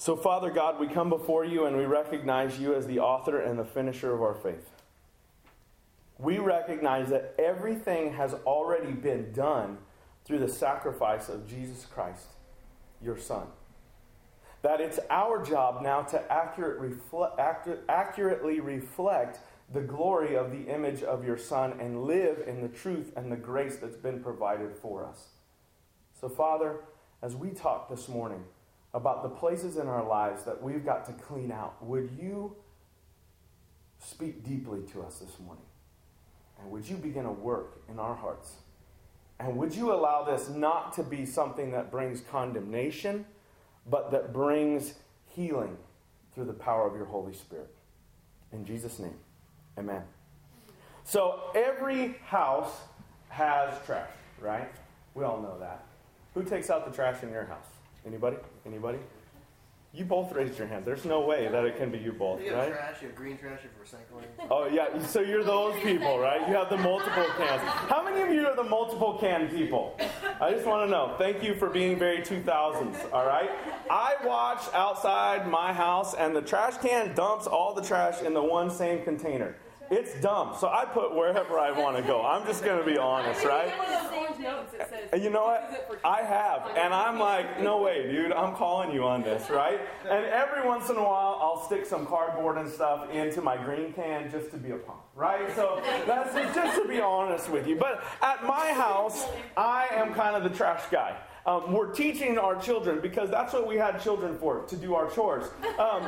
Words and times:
So, 0.00 0.16
Father 0.16 0.48
God, 0.48 0.80
we 0.80 0.86
come 0.86 1.10
before 1.10 1.44
you 1.44 1.66
and 1.66 1.76
we 1.76 1.84
recognize 1.84 2.58
you 2.58 2.74
as 2.74 2.86
the 2.86 3.00
author 3.00 3.38
and 3.38 3.58
the 3.58 3.66
finisher 3.66 4.14
of 4.14 4.22
our 4.22 4.32
faith. 4.32 4.70
We 6.18 6.38
recognize 6.38 7.10
that 7.10 7.34
everything 7.38 8.14
has 8.14 8.32
already 8.32 8.92
been 8.92 9.30
done 9.32 9.76
through 10.24 10.38
the 10.38 10.48
sacrifice 10.48 11.28
of 11.28 11.46
Jesus 11.46 11.84
Christ, 11.84 12.28
your 13.02 13.18
Son. 13.18 13.48
That 14.62 14.80
it's 14.80 15.00
our 15.10 15.44
job 15.44 15.82
now 15.82 16.00
to 16.00 16.32
accurate 16.32 16.98
accurately 17.86 18.60
reflect 18.60 19.40
the 19.70 19.82
glory 19.82 20.34
of 20.34 20.50
the 20.50 20.62
image 20.74 21.02
of 21.02 21.26
your 21.26 21.36
Son 21.36 21.78
and 21.78 22.04
live 22.04 22.42
in 22.46 22.62
the 22.62 22.68
truth 22.68 23.12
and 23.16 23.30
the 23.30 23.36
grace 23.36 23.76
that's 23.76 23.98
been 23.98 24.22
provided 24.22 24.74
for 24.74 25.04
us. 25.04 25.26
So, 26.18 26.30
Father, 26.30 26.76
as 27.20 27.36
we 27.36 27.50
talk 27.50 27.90
this 27.90 28.08
morning, 28.08 28.44
about 28.92 29.22
the 29.22 29.28
places 29.28 29.76
in 29.76 29.86
our 29.86 30.06
lives 30.06 30.42
that 30.44 30.62
we've 30.62 30.84
got 30.84 31.06
to 31.06 31.12
clean 31.12 31.52
out, 31.52 31.84
would 31.84 32.10
you 32.20 32.56
speak 33.98 34.44
deeply 34.44 34.80
to 34.92 35.02
us 35.02 35.18
this 35.18 35.38
morning? 35.38 35.64
And 36.60 36.70
would 36.70 36.88
you 36.88 36.96
begin 36.96 37.24
a 37.24 37.32
work 37.32 37.82
in 37.88 37.98
our 37.98 38.14
hearts? 38.14 38.54
And 39.38 39.56
would 39.56 39.74
you 39.74 39.92
allow 39.92 40.24
this 40.24 40.48
not 40.48 40.92
to 40.94 41.02
be 41.02 41.24
something 41.24 41.70
that 41.70 41.90
brings 41.90 42.20
condemnation, 42.20 43.24
but 43.88 44.10
that 44.10 44.32
brings 44.32 44.94
healing 45.28 45.78
through 46.34 46.44
the 46.44 46.52
power 46.52 46.86
of 46.86 46.94
your 46.94 47.06
Holy 47.06 47.32
Spirit? 47.32 47.74
In 48.52 48.66
Jesus' 48.66 48.98
name, 48.98 49.16
amen. 49.78 50.02
So 51.04 51.40
every 51.54 52.16
house 52.24 52.72
has 53.28 53.72
trash, 53.86 54.10
right? 54.40 54.70
We 55.14 55.24
all 55.24 55.40
know 55.40 55.58
that. 55.60 55.84
Who 56.34 56.42
takes 56.42 56.68
out 56.68 56.84
the 56.84 56.94
trash 56.94 57.22
in 57.22 57.30
your 57.30 57.44
house? 57.44 57.66
Anybody? 58.06 58.36
Anybody? 58.66 58.98
You 59.92 60.04
both 60.04 60.30
raised 60.32 60.56
your 60.56 60.68
hand. 60.68 60.84
There's 60.84 61.04
no 61.04 61.22
way 61.22 61.48
that 61.48 61.64
it 61.64 61.76
can 61.76 61.90
be 61.90 61.98
you 61.98 62.12
both, 62.12 62.40
You 62.40 62.50
have 62.50 62.58
right? 62.58 62.70
trash, 62.72 63.02
you 63.02 63.08
have 63.08 63.16
green 63.16 63.36
trash, 63.36 63.58
you 63.64 63.70
have 63.70 63.84
recycling. 63.84 64.46
Oh 64.48 64.68
yeah, 64.68 65.04
so 65.04 65.20
you're 65.20 65.42
those 65.42 65.74
people, 65.82 66.16
right? 66.20 66.46
You 66.48 66.54
have 66.54 66.70
the 66.70 66.76
multiple 66.76 67.24
cans. 67.36 67.60
How 67.62 68.00
many 68.04 68.20
of 68.22 68.30
you 68.30 68.46
are 68.46 68.54
the 68.54 68.62
multiple 68.62 69.18
can 69.18 69.48
people? 69.48 69.98
I 70.40 70.52
just 70.52 70.64
want 70.64 70.86
to 70.86 70.90
know. 70.90 71.16
Thank 71.18 71.42
you 71.42 71.56
for 71.56 71.68
being 71.68 71.98
very 71.98 72.18
2000s, 72.18 73.12
all 73.12 73.26
right? 73.26 73.50
I 73.90 74.14
watch 74.24 74.62
outside 74.74 75.48
my 75.48 75.72
house 75.72 76.14
and 76.14 76.36
the 76.36 76.42
trash 76.42 76.76
can 76.78 77.12
dumps 77.16 77.48
all 77.48 77.74
the 77.74 77.82
trash 77.82 78.22
in 78.22 78.32
the 78.32 78.42
one 78.44 78.70
same 78.70 79.02
container. 79.02 79.56
It's 79.90 80.14
dumb. 80.20 80.54
So 80.60 80.68
I 80.68 80.84
put 80.84 81.16
wherever 81.16 81.58
I 81.58 81.72
want 81.72 81.96
to 81.96 82.02
go. 82.02 82.24
I'm 82.24 82.46
just 82.46 82.64
going 82.64 82.78
to 82.78 82.88
be 82.88 82.96
honest, 82.96 83.44
right? 83.44 83.72
And 85.12 85.20
you 85.20 85.30
know 85.30 85.42
what? 85.42 86.00
I 86.04 86.22
have. 86.22 86.76
And 86.76 86.94
I'm 86.94 87.18
like, 87.18 87.60
no 87.60 87.82
way, 87.82 88.08
dude. 88.08 88.32
I'm 88.32 88.54
calling 88.54 88.92
you 88.92 89.04
on 89.04 89.22
this, 89.22 89.50
right? 89.50 89.80
And 90.08 90.24
every 90.26 90.66
once 90.66 90.90
in 90.90 90.96
a 90.96 91.02
while, 91.02 91.40
I'll 91.42 91.64
stick 91.66 91.84
some 91.86 92.06
cardboard 92.06 92.56
and 92.56 92.70
stuff 92.70 93.10
into 93.10 93.42
my 93.42 93.56
green 93.56 93.92
can 93.92 94.30
just 94.30 94.52
to 94.52 94.58
be 94.58 94.70
a 94.70 94.76
punk, 94.76 95.00
right? 95.16 95.52
So 95.56 95.82
that's 96.06 96.34
just, 96.34 96.54
just 96.54 96.82
to 96.82 96.88
be 96.88 97.00
honest 97.00 97.50
with 97.50 97.66
you. 97.66 97.74
But 97.74 98.04
at 98.22 98.44
my 98.44 98.72
house, 98.72 99.26
I 99.56 99.88
am 99.90 100.14
kind 100.14 100.36
of 100.36 100.44
the 100.44 100.56
trash 100.56 100.82
guy. 100.92 101.16
Um, 101.46 101.72
we're 101.72 101.92
teaching 101.92 102.38
our 102.38 102.60
children 102.60 103.00
because 103.00 103.30
that's 103.30 103.52
what 103.52 103.66
we 103.66 103.76
had 103.76 104.00
children 104.00 104.36
for 104.38 104.60
to 104.64 104.76
do 104.76 104.94
our 104.94 105.10
chores. 105.10 105.46
Um, 105.78 106.06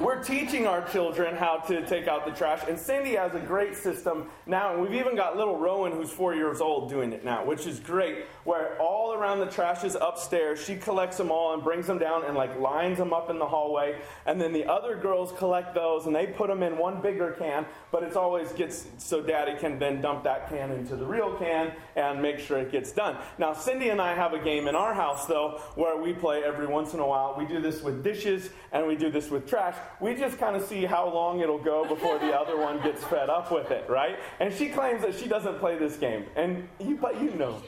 we're 0.04 0.22
teaching 0.22 0.66
our 0.66 0.86
children 0.88 1.34
how 1.34 1.58
to 1.68 1.86
take 1.86 2.08
out 2.08 2.26
the 2.26 2.32
trash, 2.32 2.60
and 2.68 2.78
Cindy 2.78 3.14
has 3.14 3.34
a 3.34 3.40
great 3.40 3.74
system 3.74 4.28
now, 4.46 4.72
and 4.72 4.82
we've 4.82 4.94
even 4.94 5.16
got 5.16 5.36
little 5.36 5.58
Rowan, 5.58 5.92
who's 5.92 6.10
four 6.10 6.34
years 6.34 6.60
old, 6.60 6.90
doing 6.90 7.12
it 7.12 7.24
now, 7.24 7.44
which 7.44 7.66
is 7.66 7.80
great. 7.80 8.26
Where 8.44 8.78
all 8.78 9.14
around 9.14 9.40
the 9.40 9.46
trash 9.46 9.82
is 9.82 9.96
upstairs, 9.98 10.62
she 10.62 10.76
collects 10.76 11.16
them 11.16 11.30
all 11.30 11.54
and 11.54 11.62
brings 11.62 11.86
them 11.86 11.98
down 11.98 12.24
and 12.24 12.36
like 12.36 12.58
lines 12.58 12.98
them 12.98 13.14
up 13.14 13.30
in 13.30 13.38
the 13.38 13.46
hallway, 13.46 13.98
and 14.26 14.38
then 14.38 14.52
the 14.52 14.66
other 14.66 14.96
girls 14.96 15.32
collect 15.38 15.74
those 15.74 16.06
and 16.06 16.14
they 16.14 16.26
put 16.26 16.48
them 16.48 16.62
in 16.62 16.76
one 16.76 17.00
bigger 17.00 17.32
can, 17.32 17.64
but 17.90 18.02
it's 18.02 18.16
always 18.16 18.52
gets 18.52 18.86
so 18.98 19.22
Daddy 19.22 19.56
can 19.58 19.78
then 19.78 20.02
dump 20.02 20.24
that 20.24 20.48
can 20.50 20.70
into 20.70 20.96
the 20.96 21.06
real 21.06 21.34
can 21.38 21.72
and 21.96 22.20
make 22.20 22.38
sure 22.38 22.58
it 22.58 22.70
gets 22.70 22.92
done. 22.92 23.16
Now 23.38 23.54
Cindy 23.54 23.88
and 23.88 24.00
I 24.00 24.14
have 24.14 24.33
a 24.34 24.42
game 24.42 24.68
in 24.68 24.74
our 24.74 24.94
house 24.94 25.26
though 25.26 25.60
where 25.74 25.96
we 25.96 26.12
play 26.12 26.42
every 26.44 26.66
once 26.66 26.94
in 26.94 27.00
a 27.00 27.06
while. 27.06 27.34
We 27.36 27.46
do 27.46 27.60
this 27.60 27.82
with 27.82 28.02
dishes 28.02 28.50
and 28.72 28.86
we 28.86 28.96
do 28.96 29.10
this 29.10 29.30
with 29.30 29.48
trash. 29.48 29.76
We 30.00 30.14
just 30.14 30.38
kind 30.38 30.56
of 30.56 30.64
see 30.64 30.84
how 30.84 31.12
long 31.12 31.40
it'll 31.40 31.62
go 31.62 31.86
before 31.86 32.18
the 32.18 32.32
other 32.32 32.56
one 32.56 32.82
gets 32.82 33.02
fed 33.04 33.30
up 33.30 33.50
with 33.50 33.70
it, 33.70 33.88
right? 33.88 34.18
And 34.40 34.52
she 34.52 34.68
claims 34.68 35.02
that 35.02 35.14
she 35.14 35.28
doesn't 35.28 35.58
play 35.58 35.78
this 35.78 35.96
game, 35.96 36.26
and 36.36 36.68
you, 36.78 36.96
but 36.96 37.20
you 37.20 37.30
know. 37.32 37.62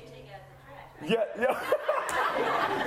Yeah, 1.04 1.24
yeah. 1.38 1.60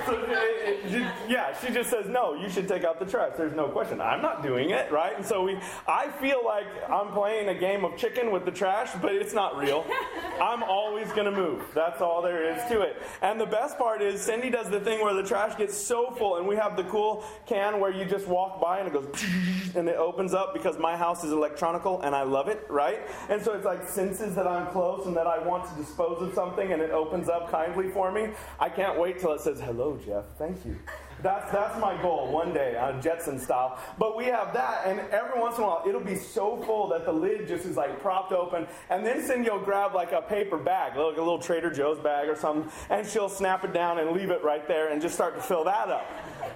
so, 0.06 0.14
it- 0.14 0.30
it- 0.30 0.94
it- 0.94 1.12
yeah, 1.28 1.56
she 1.60 1.72
just 1.72 1.90
says, 1.90 2.06
no, 2.08 2.34
you 2.34 2.48
should 2.48 2.66
take 2.68 2.84
out 2.84 2.98
the 2.98 3.06
trash. 3.06 3.32
There's 3.36 3.54
no 3.54 3.68
question. 3.68 4.00
I'm 4.00 4.20
not 4.22 4.42
doing 4.42 4.70
it, 4.70 4.90
right? 4.90 5.14
And 5.16 5.24
so 5.24 5.42
we, 5.44 5.56
I 5.86 6.08
feel 6.20 6.44
like 6.44 6.66
I'm 6.90 7.12
playing 7.12 7.48
a 7.48 7.54
game 7.54 7.84
of 7.84 7.96
chicken 7.96 8.30
with 8.32 8.44
the 8.44 8.50
trash, 8.50 8.90
but 9.00 9.14
it's 9.14 9.32
not 9.34 9.56
real. 9.56 9.84
I'm 10.42 10.62
always 10.62 11.08
going 11.12 11.26
to 11.26 11.30
move. 11.30 11.62
That's 11.74 12.00
all 12.00 12.22
there 12.22 12.50
is 12.52 12.62
to 12.70 12.80
it. 12.80 12.96
And 13.22 13.40
the 13.40 13.46
best 13.46 13.78
part 13.78 14.02
is, 14.02 14.20
Cindy 14.20 14.50
does 14.50 14.68
the 14.70 14.80
thing 14.80 15.00
where 15.02 15.14
the 15.14 15.22
trash 15.22 15.56
gets 15.56 15.76
so 15.76 16.10
full, 16.12 16.36
and 16.38 16.46
we 16.48 16.56
have 16.56 16.76
the 16.76 16.84
cool 16.84 17.24
can 17.46 17.78
where 17.78 17.92
you 17.92 18.04
just 18.04 18.26
walk 18.26 18.60
by 18.60 18.78
and 18.80 18.88
it 18.88 18.92
goes, 18.94 19.06
and 19.76 19.88
it 19.88 19.96
opens 19.96 20.34
up 20.34 20.52
because 20.54 20.78
my 20.78 20.96
house 20.96 21.22
is 21.24 21.32
electronical 21.32 22.00
and 22.02 22.14
I 22.14 22.22
love 22.22 22.48
it, 22.48 22.64
right? 22.68 23.00
And 23.28 23.40
so 23.42 23.52
it's 23.52 23.64
like 23.64 23.88
senses 23.88 24.34
that 24.34 24.46
I'm 24.46 24.66
close 24.72 25.06
and 25.06 25.16
that 25.16 25.26
I 25.26 25.38
want 25.38 25.68
to 25.70 25.74
dispose 25.80 26.20
of 26.22 26.34
something, 26.34 26.72
and 26.72 26.82
it 26.82 26.90
opens 26.90 27.28
up 27.28 27.50
kindly 27.50 27.88
for 27.90 28.10
me. 28.10 28.30
I 28.58 28.68
can't 28.68 28.98
wait 28.98 29.20
till 29.20 29.32
it 29.32 29.39
says, 29.40 29.60
hello, 29.60 29.98
Jeff. 30.04 30.24
Thank 30.38 30.64
you. 30.64 30.78
That's, 31.22 31.50
that's 31.52 31.78
my 31.78 32.00
goal 32.00 32.32
one 32.32 32.52
day, 32.52 32.76
uh, 32.76 33.00
Jetson 33.00 33.38
style. 33.38 33.78
But 33.98 34.16
we 34.16 34.24
have 34.26 34.52
that, 34.54 34.86
and 34.86 35.00
every 35.10 35.38
once 35.40 35.58
in 35.58 35.64
a 35.64 35.66
while, 35.66 35.84
it'll 35.86 36.00
be 36.00 36.16
so 36.16 36.56
full 36.62 36.88
that 36.88 37.04
the 37.04 37.12
lid 37.12 37.46
just 37.46 37.66
is 37.66 37.76
like 37.76 38.00
propped 38.00 38.32
open. 38.32 38.66
And 38.88 39.04
then 39.04 39.22
Cindy 39.22 39.50
will 39.50 39.60
grab 39.60 39.94
like 39.94 40.12
a 40.12 40.22
paper 40.22 40.56
bag, 40.56 40.96
like 40.96 41.16
a 41.16 41.20
little 41.20 41.38
Trader 41.38 41.70
Joe's 41.70 41.98
bag 41.98 42.28
or 42.28 42.36
something, 42.36 42.70
and 42.88 43.06
she'll 43.06 43.28
snap 43.28 43.64
it 43.64 43.72
down 43.72 43.98
and 43.98 44.12
leave 44.12 44.30
it 44.30 44.42
right 44.42 44.66
there 44.66 44.90
and 44.92 45.02
just 45.02 45.14
start 45.14 45.34
to 45.36 45.42
fill 45.42 45.64
that 45.64 45.88
up. 45.88 46.06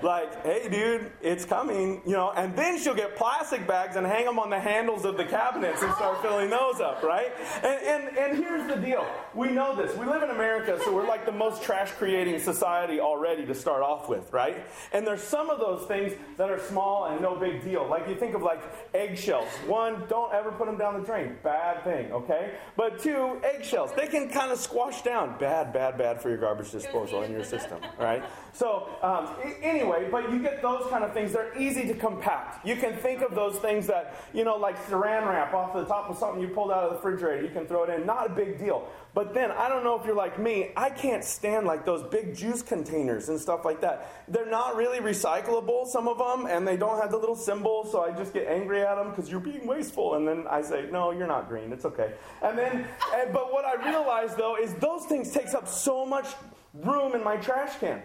Like, 0.02 0.44
hey, 0.44 0.68
dude, 0.68 1.10
it's 1.22 1.44
coming, 1.44 2.02
you 2.04 2.12
know. 2.12 2.32
And 2.36 2.54
then 2.56 2.78
she'll 2.78 2.94
get 2.94 3.16
plastic 3.16 3.66
bags 3.66 3.96
and 3.96 4.06
hang 4.06 4.24
them 4.24 4.38
on 4.38 4.50
the 4.50 4.60
handles 4.60 5.04
of 5.04 5.16
the 5.16 5.24
cabinets 5.24 5.82
and 5.82 5.92
start 5.94 6.20
filling 6.20 6.50
those 6.50 6.80
up, 6.80 7.02
right? 7.02 7.32
And, 7.62 7.82
and, 7.82 8.18
and 8.18 8.38
here's 8.38 8.66
the 8.68 8.76
deal 8.76 9.06
we 9.34 9.50
know 9.50 9.74
this. 9.74 9.96
We 9.96 10.06
live 10.06 10.22
in 10.22 10.30
America, 10.30 10.78
so 10.84 10.94
we're 10.94 11.06
like 11.06 11.24
the 11.24 11.32
most 11.32 11.62
trash 11.62 11.90
creating 11.92 12.38
society 12.38 13.00
already 13.00 13.46
to 13.46 13.54
start 13.54 13.82
off 13.82 14.08
with, 14.08 14.32
right? 14.32 14.53
And 14.92 15.06
there's 15.06 15.22
some 15.22 15.50
of 15.50 15.58
those 15.58 15.86
things 15.86 16.12
that 16.36 16.50
are 16.50 16.58
small 16.58 17.06
and 17.06 17.20
no 17.20 17.36
big 17.36 17.62
deal. 17.62 17.86
Like 17.86 18.08
you 18.08 18.14
think 18.14 18.34
of 18.34 18.42
like 18.42 18.62
eggshells. 18.94 19.48
One, 19.66 20.04
don't 20.08 20.32
ever 20.32 20.52
put 20.52 20.66
them 20.66 20.76
down 20.76 21.00
the 21.00 21.06
drain. 21.06 21.36
Bad 21.42 21.84
thing, 21.84 22.12
okay? 22.12 22.54
But 22.76 22.98
two, 23.00 23.40
eggshells. 23.42 23.92
They 23.96 24.06
can 24.06 24.28
kind 24.28 24.52
of 24.52 24.58
squash 24.58 25.02
down. 25.02 25.38
Bad, 25.38 25.72
bad, 25.72 25.98
bad 25.98 26.20
for 26.20 26.28
your 26.28 26.38
garbage 26.38 26.70
disposal 26.70 27.22
in 27.22 27.32
your 27.32 27.44
system, 27.44 27.80
right? 27.98 28.22
So, 28.52 28.88
um, 29.02 29.30
anyway, 29.62 30.08
but 30.10 30.30
you 30.30 30.40
get 30.40 30.62
those 30.62 30.86
kind 30.88 31.02
of 31.02 31.12
things. 31.12 31.32
They're 31.32 31.56
easy 31.58 31.86
to 31.88 31.94
compact. 31.94 32.66
You 32.66 32.76
can 32.76 32.96
think 32.96 33.20
of 33.22 33.34
those 33.34 33.56
things 33.58 33.86
that, 33.88 34.14
you 34.32 34.44
know, 34.44 34.56
like 34.56 34.76
saran 34.86 35.26
wrap 35.26 35.54
off 35.54 35.74
the 35.74 35.84
top 35.84 36.08
of 36.08 36.16
something 36.18 36.40
you 36.40 36.48
pulled 36.48 36.70
out 36.70 36.84
of 36.84 36.90
the 36.90 36.96
refrigerator. 36.96 37.42
You 37.42 37.50
can 37.50 37.66
throw 37.66 37.84
it 37.84 37.90
in. 37.90 38.06
Not 38.06 38.30
a 38.30 38.34
big 38.34 38.58
deal. 38.58 38.88
But 39.14 39.32
then, 39.32 39.52
I 39.52 39.68
don't 39.68 39.84
know 39.84 39.96
if 39.96 40.04
you're 40.04 40.16
like 40.16 40.40
me, 40.40 40.72
I 40.76 40.90
can't 40.90 41.22
stand 41.22 41.68
like 41.68 41.84
those 41.84 42.02
big 42.02 42.34
juice 42.34 42.62
containers 42.62 43.28
and 43.28 43.40
stuff 43.40 43.64
like 43.64 43.80
that. 43.82 44.24
They're 44.26 44.50
not 44.50 44.74
really 44.74 44.98
recyclable, 44.98 45.86
some 45.86 46.08
of 46.08 46.18
them, 46.18 46.46
and 46.50 46.66
they 46.66 46.76
don't 46.76 47.00
have 47.00 47.12
the 47.12 47.16
little 47.16 47.36
symbol, 47.36 47.86
so 47.86 48.02
I 48.02 48.10
just 48.10 48.32
get 48.32 48.48
angry 48.48 48.82
at 48.82 48.96
them 48.96 49.10
because 49.10 49.30
you're 49.30 49.38
being 49.38 49.68
wasteful. 49.68 50.16
And 50.16 50.26
then 50.26 50.46
I 50.50 50.62
say, 50.62 50.88
no, 50.90 51.12
you're 51.12 51.28
not 51.28 51.48
green. 51.48 51.72
It's 51.72 51.84
okay. 51.84 52.14
And 52.42 52.58
then, 52.58 52.88
and, 53.14 53.32
but 53.32 53.52
what 53.52 53.64
I 53.64 53.88
realize 53.88 54.34
though 54.34 54.56
is 54.56 54.74
those 54.74 55.04
things 55.06 55.30
takes 55.30 55.54
up 55.54 55.68
so 55.68 56.04
much 56.04 56.26
room 56.74 57.14
in 57.14 57.22
my 57.22 57.36
trash 57.36 57.78
can. 57.78 58.02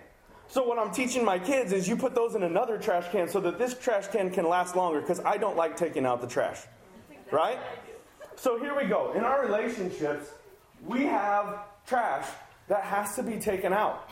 So 0.47 0.63
what 0.63 0.77
I'm 0.77 0.91
teaching 0.91 1.25
my 1.25 1.39
kids 1.39 1.73
is 1.73 1.87
you 1.87 1.95
put 1.95 2.13
those 2.13 2.35
in 2.35 2.43
another 2.43 2.77
trash 2.77 3.09
can 3.11 3.27
so 3.27 3.39
that 3.41 3.57
this 3.57 3.75
trash 3.75 4.07
can 4.07 4.29
can 4.29 4.47
last 4.47 4.75
longer 4.75 5.01
because 5.01 5.19
I 5.21 5.37
don't 5.37 5.57
like 5.57 5.75
taking 5.75 6.05
out 6.05 6.21
the 6.21 6.27
trash. 6.27 6.61
Right? 7.31 7.59
So 8.35 8.59
here 8.59 8.75
we 8.75 8.85
go. 8.85 9.13
In 9.13 9.23
our 9.23 9.43
relationships, 9.43 10.29
we 10.85 11.03
have 11.03 11.59
trash 11.85 12.27
that 12.67 12.83
has 12.83 13.15
to 13.15 13.23
be 13.23 13.37
taken 13.39 13.73
out. 13.73 14.09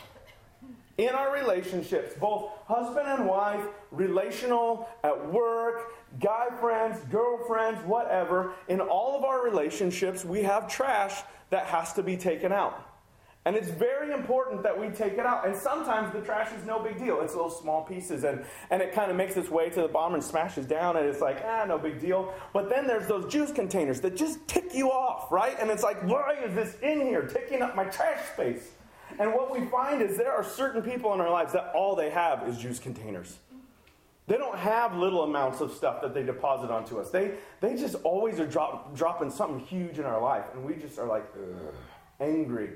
In 0.98 1.10
our 1.10 1.32
relationships, 1.32 2.16
both 2.20 2.50
husband 2.66 3.08
and 3.08 3.28
wife, 3.28 3.64
relational, 3.92 4.90
at 5.04 5.32
work, 5.32 5.92
guy 6.20 6.48
friends, 6.60 7.00
girlfriends, 7.12 7.80
whatever, 7.86 8.54
in 8.68 8.82
all 8.82 9.16
of 9.16 9.24
our 9.24 9.44
relationships, 9.44 10.26
we 10.26 10.42
have 10.42 10.68
trash 10.68 11.22
that 11.52 11.68
has 11.68 11.94
to 11.94 12.04
be 12.04 12.18
taken 12.18 12.52
out. 12.52 12.84
And 13.48 13.56
it's 13.56 13.70
very 13.70 14.12
important 14.12 14.62
that 14.64 14.78
we 14.78 14.90
take 14.90 15.14
it 15.14 15.26
out. 15.26 15.48
And 15.48 15.56
sometimes 15.56 16.12
the 16.12 16.20
trash 16.20 16.52
is 16.52 16.66
no 16.66 16.84
big 16.84 17.00
deal. 17.00 17.22
It's 17.22 17.34
little 17.34 17.50
small 17.50 17.82
pieces 17.82 18.26
and, 18.26 18.44
and 18.70 18.82
it 18.82 18.92
kind 18.92 19.10
of 19.10 19.16
makes 19.16 19.38
its 19.38 19.50
way 19.50 19.70
to 19.70 19.84
the 19.84 19.88
bottom 19.88 20.16
and 20.16 20.22
smashes 20.22 20.66
down 20.66 20.98
and 20.98 21.06
it's 21.06 21.22
like, 21.22 21.42
ah, 21.46 21.64
no 21.66 21.78
big 21.78 22.02
deal. 22.02 22.34
But 22.52 22.68
then 22.68 22.88
there's 22.88 23.08
those 23.08 23.32
juice 23.32 23.54
containers 23.54 24.02
that 24.02 24.18
just 24.18 24.46
tick 24.50 24.74
you 24.74 24.92
off, 24.92 25.32
right? 25.32 25.56
And 25.62 25.72
it's 25.72 25.82
like, 25.82 26.04
why 26.04 26.34
is 26.44 26.56
this 26.56 26.76
in 26.82 27.00
here 27.00 27.22
taking 27.22 27.62
up 27.62 27.74
my 27.74 27.86
trash 27.86 28.20
space? 28.34 28.68
And 29.18 29.34
what 29.34 29.50
we 29.58 29.66
find 29.68 30.02
is 30.02 30.18
there 30.18 30.34
are 30.34 30.44
certain 30.44 30.82
people 30.82 31.14
in 31.14 31.22
our 31.22 31.32
lives 31.32 31.54
that 31.54 31.72
all 31.74 31.96
they 31.96 32.10
have 32.10 32.46
is 32.50 32.58
juice 32.58 32.80
containers. 32.80 33.38
They 34.28 34.36
don't 34.36 34.58
have 34.58 34.94
little 34.98 35.24
amounts 35.24 35.62
of 35.62 35.72
stuff 35.72 36.02
that 36.02 36.14
they 36.14 36.24
deposit 36.24 36.70
onto 36.70 37.00
us. 37.00 37.12
They, 37.12 37.36
they 37.62 37.78
just 37.78 37.96
always 38.04 38.42
are 38.42 38.46
drop, 38.46 38.94
dropping 38.94 39.32
something 39.32 39.66
huge 39.66 40.00
in 40.00 40.04
our 40.04 40.22
life, 40.22 40.44
and 40.54 40.66
we 40.66 40.76
just 40.76 41.00
are 41.00 41.08
like 41.08 41.24
angry. 42.20 42.72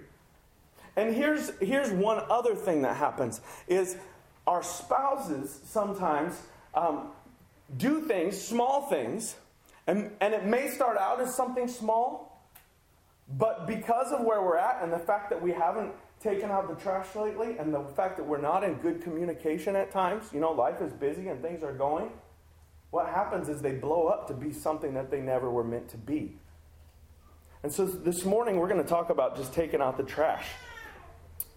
And 0.96 1.16
here's, 1.16 1.52
here's 1.60 1.90
one 1.92 2.22
other 2.30 2.56
thing 2.56 2.82
that 2.82 2.98
happens 2.98 3.42
is 3.68 3.98
our 4.46 4.64
spouses 4.64 5.62
sometimes 5.66 6.40
um, 6.74 7.12
do 7.78 8.02
things, 8.02 8.40
small 8.40 8.90
things, 8.90 9.36
and, 9.88 10.12
and 10.20 10.34
it 10.34 10.46
may 10.46 10.70
start 10.70 10.98
out 10.98 11.22
as 11.22 11.34
something 11.34 11.68
small, 11.68 12.42
but 13.38 13.66
because 13.68 14.12
of 14.12 14.26
where 14.26 14.42
we're 14.42 14.58
at 14.58 14.84
and 14.84 14.92
the 14.92 15.00
fact 15.00 15.30
that 15.30 15.42
we 15.42 15.52
haven't 15.52 15.92
taken 16.22 16.52
out 16.52 16.68
the 16.68 16.76
trash 16.82 17.16
lately 17.16 17.58
and 17.58 17.74
the 17.74 17.84
fact 17.96 18.18
that 18.18 18.24
we're 18.24 18.42
not 18.42 18.64
in 18.64 18.76
good 18.76 19.02
communication 19.02 19.76
at 19.76 19.92
times, 19.92 20.26
you 20.34 20.40
know, 20.40 20.52
life 20.52 20.82
is 20.82 20.94
busy 20.94 21.30
and 21.30 21.42
things 21.42 21.64
are 21.64 21.74
going, 21.74 22.12
what 22.92 23.08
happens 23.08 23.48
is 23.48 23.62
they 23.62 23.72
blow 23.72 24.08
up 24.08 24.28
to 24.28 24.34
be 24.34 24.52
something 24.52 24.94
that 24.94 25.10
they 25.10 25.22
never 25.22 25.50
were 25.50 25.64
meant 25.64 25.90
to 25.90 25.98
be. 25.98 26.38
And 27.64 27.72
so 27.72 27.86
this 27.86 28.26
morning 28.26 28.58
we're 28.58 28.68
going 28.68 28.84
to 28.84 28.90
talk 28.90 29.10
about 29.10 29.38
just 29.38 29.54
taking 29.54 29.82
out 29.82 29.98
the 29.98 30.04
trash. 30.04 30.48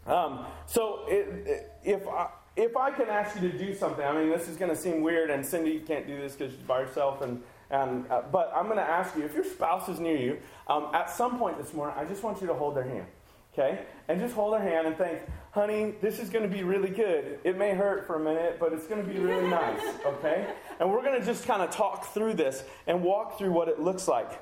Um, 0.07 0.47
so 0.67 1.05
it, 1.09 1.47
it, 1.47 1.73
if 1.83 2.09
I, 2.09 2.29
if 2.57 2.77
I 2.77 2.91
can 2.91 3.09
ask 3.09 3.41
you 3.41 3.51
to 3.51 3.59
do 3.59 3.75
something, 3.75 4.05
I 4.05 4.13
mean, 4.13 4.31
this 4.31 4.49
is 4.49 4.57
going 4.57 4.71
to 4.71 4.77
seem 4.77 5.03
weird, 5.03 5.31
and 5.31 5.45
Cindy, 5.45 5.73
you 5.73 5.81
can't 5.81 6.07
do 6.07 6.17
this 6.17 6.35
because 6.35 6.53
she's 6.53 6.63
by 6.63 6.83
herself, 6.83 7.23
and, 7.23 7.43
and 7.71 8.09
uh, 8.11 8.23
but 8.31 8.53
I'm 8.55 8.67
going 8.67 8.79
to 8.79 8.83
ask 8.83 9.17
you 9.17 9.25
if 9.25 9.35
your 9.35 9.45
spouse 9.45 9.89
is 9.89 9.99
near 9.99 10.17
you, 10.17 10.39
um, 10.69 10.89
at 10.93 11.11
some 11.11 11.39
point 11.39 11.59
this 11.59 11.75
morning, 11.75 11.97
I 11.99 12.05
just 12.05 12.23
want 12.23 12.41
you 12.41 12.47
to 12.47 12.55
hold 12.55 12.77
their 12.77 12.85
hand, 12.85 13.07
okay? 13.53 13.87
And 14.07 14.21
just 14.21 14.35
hold 14.35 14.55
their 14.55 14.63
hand 14.63 14.87
and 14.87 14.97
think, 14.97 15.21
honey, 15.51 15.95
this 16.01 16.21
is 16.21 16.29
going 16.31 16.49
to 16.49 16.55
be 16.55 16.63
really 16.63 16.91
good. 16.91 17.41
It 17.43 17.57
may 17.57 17.75
hurt 17.75 18.07
for 18.07 18.17
a 18.17 18.21
minute, 18.21 18.59
but 18.61 18.73
it's 18.73 18.87
going 18.87 19.05
to 19.05 19.11
be 19.11 19.19
really 19.19 19.49
nice, 19.49 19.83
okay? 20.07 20.47
And 20.79 20.93
we're 20.93 21.03
going 21.03 21.19
to 21.19 21.27
just 21.27 21.47
kind 21.47 21.63
of 21.63 21.71
talk 21.71 22.13
through 22.13 22.35
this 22.35 22.63
and 22.87 23.03
walk 23.03 23.39
through 23.39 23.53
what 23.53 23.69
it 23.69 23.81
looks 23.81 24.07
like. 24.07 24.41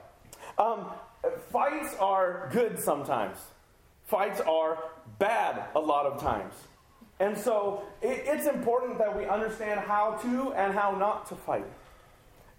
Um, 0.58 0.86
fights 1.50 1.94
are 1.98 2.50
good 2.52 2.78
sometimes. 2.78 3.38
Fights 4.04 4.40
are 4.42 4.78
bad 5.18 5.64
a 5.74 5.80
lot 5.80 6.06
of 6.06 6.20
times. 6.20 6.54
And 7.20 7.36
so 7.36 7.84
it, 8.00 8.24
it's 8.26 8.46
important 8.46 8.98
that 8.98 9.16
we 9.16 9.26
understand 9.26 9.80
how 9.80 10.18
to 10.22 10.52
and 10.54 10.74
how 10.74 10.92
not 10.92 11.26
to 11.28 11.36
fight. 11.36 11.66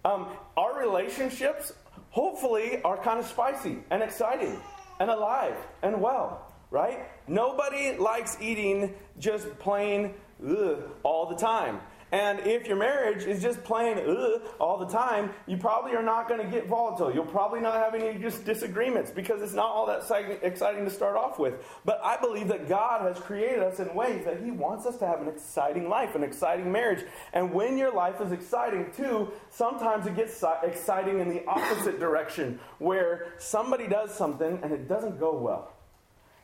Um, 0.06 0.28
our 0.58 0.80
relationships, 0.80 1.74
hopefully, 2.10 2.82
are 2.84 2.98
kind 2.98 3.20
of 3.20 3.26
spicy 3.26 3.80
and 3.90 4.04
exciting 4.04 4.60
and 5.00 5.10
alive 5.10 5.56
and 5.82 6.02
well, 6.02 6.52
right? 6.72 7.00
Nobody 7.28 7.98
likes 7.98 8.38
eating 8.42 8.94
just 9.20 9.48
plain 9.60 10.14
ugh, 10.46 10.84
all 11.04 11.28
the 11.28 11.36
time. 11.36 11.80
And 12.14 12.42
if 12.42 12.68
your 12.68 12.78
marriage 12.78 13.24
is 13.24 13.42
just 13.42 13.64
plain 13.64 13.98
ugh, 13.98 14.44
all 14.60 14.78
the 14.78 14.86
time, 14.86 15.32
you 15.48 15.58
probably 15.58 15.96
are 15.96 16.04
not 16.04 16.30
going 16.30 16.40
to 16.40 16.48
get 16.48 16.68
volatile. 16.68 17.12
You'll 17.12 17.26
probably 17.26 17.60
not 17.60 17.74
have 17.74 17.96
any 17.96 18.20
just 18.20 18.46
disagreements 18.46 19.10
because 19.10 19.42
it's 19.42 19.56
not 19.56 19.66
all 19.66 19.88
that 19.88 20.04
exciting 20.44 20.86
to 20.86 20.92
start 20.92 21.16
off 21.18 21.40
with. 21.40 21.56
But 21.86 22.00
I 22.04 22.18
believe 22.18 22.50
that 22.50 22.70
God 22.70 23.02
has 23.02 23.18
created 23.18 23.64
us 23.64 23.80
in 23.80 23.96
ways 23.96 24.26
that 24.26 24.44
He 24.44 24.52
wants 24.52 24.86
us 24.86 24.98
to 24.98 25.08
have 25.08 25.22
an 25.22 25.28
exciting 25.28 25.90
life, 25.90 26.14
an 26.14 26.22
exciting 26.22 26.72
marriage. 26.72 27.04
And 27.34 27.52
when 27.52 27.80
your 27.80 27.92
life 27.92 28.22
is 28.22 28.32
exciting 28.32 28.92
too, 28.96 29.32
sometimes 29.50 30.06
it 30.06 30.16
gets 30.16 30.44
exciting 30.62 31.20
in 31.20 31.30
the 31.30 31.44
opposite 31.48 32.00
direction 32.00 32.60
where 32.78 33.34
somebody 33.40 33.88
does 33.88 34.14
something 34.14 34.60
and 34.62 34.72
it 34.72 34.88
doesn't 34.88 35.20
go 35.20 35.36
well. 35.36 35.74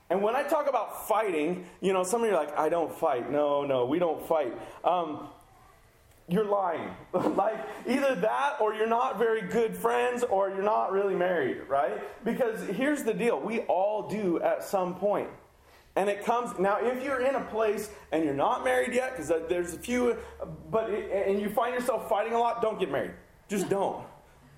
And 0.09 0.23
when 0.23 0.35
I 0.35 0.41
talk 0.41 0.67
about 0.67 1.07
fighting, 1.07 1.67
you 1.79 1.93
know, 1.93 2.03
some 2.03 2.23
of 2.23 2.27
you 2.27 2.35
are 2.35 2.43
like, 2.43 2.57
I 2.57 2.69
don't 2.69 2.91
fight. 2.91 3.31
No, 3.31 3.63
no, 3.63 3.85
we 3.85 3.99
don't 3.99 4.27
fight. 4.27 4.59
Um, 4.83 5.29
you're 6.29 6.45
lying. 6.45 6.89
like 7.13 7.59
either 7.87 8.15
that 8.15 8.57
or 8.61 8.73
you're 8.73 8.87
not 8.87 9.17
very 9.17 9.41
good 9.41 9.75
friends 9.75 10.23
or 10.23 10.49
you're 10.49 10.63
not 10.63 10.91
really 10.91 11.15
married, 11.15 11.61
right? 11.67 12.01
Because 12.23 12.61
here's 12.67 13.03
the 13.03 13.13
deal 13.13 13.39
we 13.39 13.59
all 13.61 14.07
do 14.07 14.41
at 14.41 14.63
some 14.63 14.95
point. 14.95 15.29
And 15.95 16.09
it 16.09 16.23
comes 16.23 16.57
now 16.59 16.77
if 16.79 17.03
you're 17.03 17.21
in 17.21 17.35
a 17.35 17.41
place 17.45 17.89
and 18.11 18.23
you're 18.23 18.33
not 18.33 18.63
married 18.63 18.93
yet, 18.93 19.11
because 19.11 19.31
uh, 19.31 19.43
there's 19.49 19.73
a 19.73 19.79
few, 19.79 20.17
but 20.69 20.89
it, 20.89 21.27
and 21.27 21.41
you 21.41 21.49
find 21.49 21.73
yourself 21.73 22.07
fighting 22.07 22.33
a 22.33 22.39
lot, 22.39 22.61
don't 22.61 22.79
get 22.79 22.91
married. 22.91 23.11
Just 23.47 23.69
don't. 23.69 24.05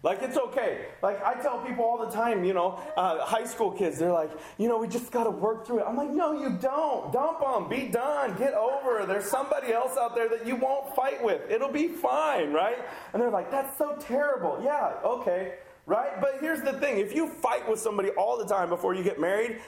Like, 0.04 0.24
it's 0.24 0.38
okay. 0.38 0.88
Like, 1.04 1.24
I 1.24 1.36
tell 1.36 1.60
people 1.60 1.86
all 1.86 2.04
the 2.04 2.12
time, 2.12 2.44
you 2.44 2.54
know, 2.54 2.82
uh, 2.98 3.24
high 3.24 3.44
school 3.46 3.72
kids, 3.72 4.00
they're 4.00 4.12
like, 4.12 4.32
you 4.58 4.68
know, 4.68 4.80
we 4.80 4.88
just 4.88 5.12
got 5.12 5.26
to 5.26 5.30
work 5.30 5.66
through 5.66 5.82
it. 5.82 5.86
I'm 5.88 5.96
like, 5.96 6.10
no, 6.10 6.34
you 6.34 6.58
don't. 6.58 7.14
Dump 7.14 7.40
them. 7.40 7.70
Be 7.70 7.88
done. 7.88 8.36
Get 8.36 8.56
over. 8.56 9.06
There's 9.06 9.26
somebody 9.26 9.72
else 9.72 9.98
out 9.98 10.16
there 10.16 10.28
that 10.30 10.48
you 10.48 10.56
won't 10.56 10.96
fight 10.96 11.24
with. 11.24 11.42
It'll 11.52 11.72
be 11.72 11.88
fine, 11.88 12.52
right? 12.52 12.80
And 13.14 13.22
they're 13.22 13.30
like, 13.30 13.52
that's 13.52 13.78
so 13.78 13.96
terrible. 14.00 14.60
Yeah, 14.64 14.94
okay, 15.06 15.56
right? 15.86 16.20
But 16.20 16.38
here's 16.42 16.62
the 16.62 16.74
thing 16.74 16.98
if 16.98 17.14
you 17.14 17.28
fight 17.28 17.70
with 17.70 17.80
somebody 17.80 18.10
all 18.10 18.40
the 18.40 18.46
time 18.46 18.70
before 18.70 18.96
you 18.96 19.04
get 19.04 19.20
married, 19.20 19.60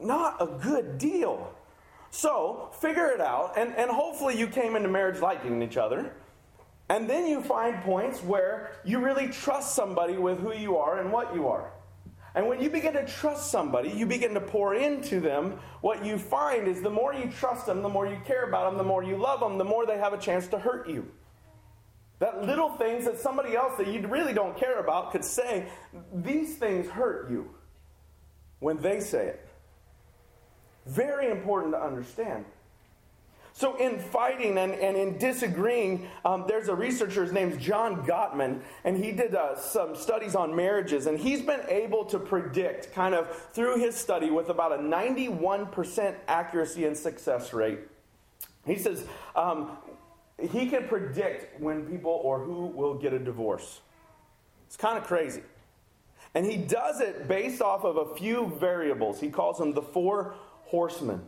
not 0.00 0.40
a 0.40 0.46
good 0.46 0.96
deal. 0.96 1.52
So, 2.10 2.70
figure 2.80 3.08
it 3.08 3.20
out, 3.20 3.58
and, 3.58 3.74
and 3.76 3.90
hopefully 3.90 4.38
you 4.38 4.46
came 4.46 4.76
into 4.76 4.88
marriage 4.88 5.20
liking 5.20 5.62
each 5.62 5.76
other. 5.76 6.14
And 6.88 7.08
then 7.08 7.26
you 7.26 7.42
find 7.42 7.82
points 7.82 8.22
where 8.22 8.72
you 8.84 9.00
really 9.00 9.28
trust 9.28 9.74
somebody 9.74 10.16
with 10.16 10.40
who 10.40 10.54
you 10.54 10.78
are 10.78 11.00
and 11.00 11.12
what 11.12 11.34
you 11.34 11.48
are. 11.48 11.70
And 12.34 12.46
when 12.46 12.62
you 12.62 12.70
begin 12.70 12.92
to 12.94 13.06
trust 13.06 13.50
somebody, 13.50 13.90
you 13.90 14.06
begin 14.06 14.32
to 14.34 14.40
pour 14.40 14.74
into 14.74 15.20
them. 15.20 15.58
What 15.80 16.04
you 16.04 16.18
find 16.18 16.68
is 16.68 16.80
the 16.82 16.90
more 16.90 17.12
you 17.12 17.30
trust 17.30 17.66
them, 17.66 17.82
the 17.82 17.88
more 17.88 18.06
you 18.06 18.18
care 18.24 18.44
about 18.44 18.70
them, 18.70 18.78
the 18.78 18.84
more 18.84 19.02
you 19.02 19.16
love 19.16 19.40
them, 19.40 19.58
the 19.58 19.64
more 19.64 19.86
they 19.86 19.98
have 19.98 20.12
a 20.12 20.18
chance 20.18 20.46
to 20.48 20.58
hurt 20.58 20.88
you. 20.88 21.10
That 22.20 22.44
little 22.44 22.70
things 22.70 23.04
that 23.04 23.18
somebody 23.18 23.56
else 23.56 23.76
that 23.78 23.88
you 23.88 24.06
really 24.06 24.32
don't 24.32 24.56
care 24.56 24.80
about 24.80 25.12
could 25.12 25.24
say, 25.24 25.68
these 26.12 26.56
things 26.56 26.88
hurt 26.88 27.30
you 27.30 27.50
when 28.60 28.78
they 28.78 29.00
say 29.00 29.26
it. 29.26 29.48
Very 30.86 31.30
important 31.30 31.74
to 31.74 31.80
understand. 31.80 32.44
So, 33.58 33.74
in 33.74 33.98
fighting 33.98 34.56
and, 34.56 34.72
and 34.72 34.96
in 34.96 35.18
disagreeing, 35.18 36.06
um, 36.24 36.44
there's 36.46 36.68
a 36.68 36.76
researcher, 36.76 37.24
his 37.24 37.32
name's 37.32 37.56
John 37.56 38.06
Gottman, 38.06 38.60
and 38.84 38.96
he 38.96 39.10
did 39.10 39.34
uh, 39.34 39.56
some 39.56 39.96
studies 39.96 40.36
on 40.36 40.54
marriages, 40.54 41.06
and 41.06 41.18
he's 41.18 41.42
been 41.42 41.62
able 41.68 42.04
to 42.04 42.20
predict, 42.20 42.92
kind 42.92 43.16
of 43.16 43.28
through 43.52 43.80
his 43.80 43.96
study, 43.96 44.30
with 44.30 44.48
about 44.48 44.70
a 44.70 44.76
91% 44.76 46.14
accuracy 46.28 46.84
and 46.84 46.96
success 46.96 47.52
rate. 47.52 47.80
He 48.64 48.78
says 48.78 49.04
um, 49.34 49.76
he 50.40 50.68
can 50.68 50.86
predict 50.86 51.60
when 51.60 51.84
people 51.84 52.20
or 52.22 52.38
who 52.38 52.66
will 52.66 52.94
get 52.94 53.12
a 53.12 53.18
divorce. 53.18 53.80
It's 54.68 54.76
kind 54.76 54.96
of 54.96 55.02
crazy. 55.02 55.42
And 56.32 56.46
he 56.46 56.58
does 56.58 57.00
it 57.00 57.26
based 57.26 57.60
off 57.60 57.82
of 57.82 57.96
a 57.96 58.14
few 58.14 58.56
variables. 58.60 59.18
He 59.18 59.30
calls 59.30 59.58
them 59.58 59.72
the 59.72 59.82
four 59.82 60.36
horsemen. 60.66 61.22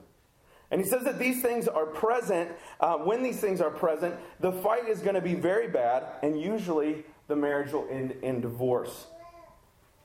And 0.71 0.81
he 0.81 0.87
says 0.87 1.03
that 1.05 1.19
these 1.19 1.43
things 1.43 1.67
are 1.67 1.87
present. 1.87 2.51
Uh, 2.79 2.99
when 2.99 3.23
these 3.23 3.41
things 3.41 3.61
are 3.61 3.71
present, 3.71 4.15
the 4.39 4.53
fight 4.53 4.89
is 4.89 5.01
going 5.01 5.17
to 5.17 5.21
be 5.21 5.35
very 5.35 5.69
bad, 5.69 6.05
and 6.23 6.41
usually 6.41 7.05
the 7.27 7.37
marriage 7.37 7.73
will 7.73 7.89
end 7.91 8.13
in 8.23 8.41
divorce. 8.41 9.07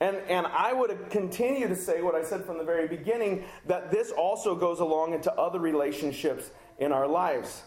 And, 0.00 0.16
and 0.28 0.46
I 0.46 0.72
would 0.72 1.08
continue 1.10 1.68
to 1.68 1.76
say 1.76 2.02
what 2.02 2.14
I 2.14 2.22
said 2.22 2.44
from 2.44 2.58
the 2.58 2.64
very 2.64 2.86
beginning 2.86 3.44
that 3.66 3.90
this 3.90 4.10
also 4.10 4.54
goes 4.54 4.80
along 4.80 5.14
into 5.14 5.32
other 5.32 5.58
relationships 5.58 6.50
in 6.78 6.92
our 6.92 7.06
lives. 7.06 7.62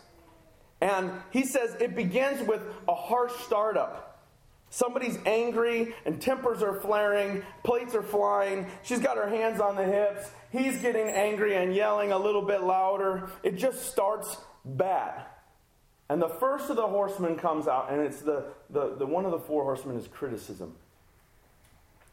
And 0.81 1.11
he 1.31 1.43
says 1.43 1.75
it 1.79 1.95
begins 1.95 2.47
with 2.47 2.61
a 2.87 2.93
harsh 2.93 3.33
startup. 3.45 4.08
Somebody's 4.69 5.17
angry 5.25 5.95
and 6.05 6.21
tempers 6.21 6.61
are 6.61 6.75
flaring, 6.75 7.43
plates 7.63 7.95
are 7.95 8.03
flying, 8.03 8.67
she's 8.83 8.99
got 8.99 9.17
her 9.17 9.27
hands 9.27 9.59
on 9.59 9.75
the 9.75 9.83
hips, 9.83 10.29
he's 10.51 10.77
getting 10.77 11.07
angry 11.07 11.55
and 11.55 11.73
yelling 11.73 12.11
a 12.11 12.17
little 12.17 12.43
bit 12.43 12.61
louder. 12.61 13.29
It 13.41 13.55
just 13.55 13.89
starts 13.89 14.37
bad. 14.63 15.25
And 16.09 16.21
the 16.21 16.29
first 16.29 16.69
of 16.69 16.75
the 16.75 16.87
horsemen 16.87 17.35
comes 17.35 17.67
out, 17.67 17.91
and 17.91 18.01
it's 18.01 18.21
the, 18.21 18.45
the, 18.69 18.95
the 18.95 19.05
one 19.05 19.25
of 19.25 19.31
the 19.31 19.39
four 19.39 19.63
horsemen 19.63 19.95
is 19.95 20.07
criticism. 20.07 20.75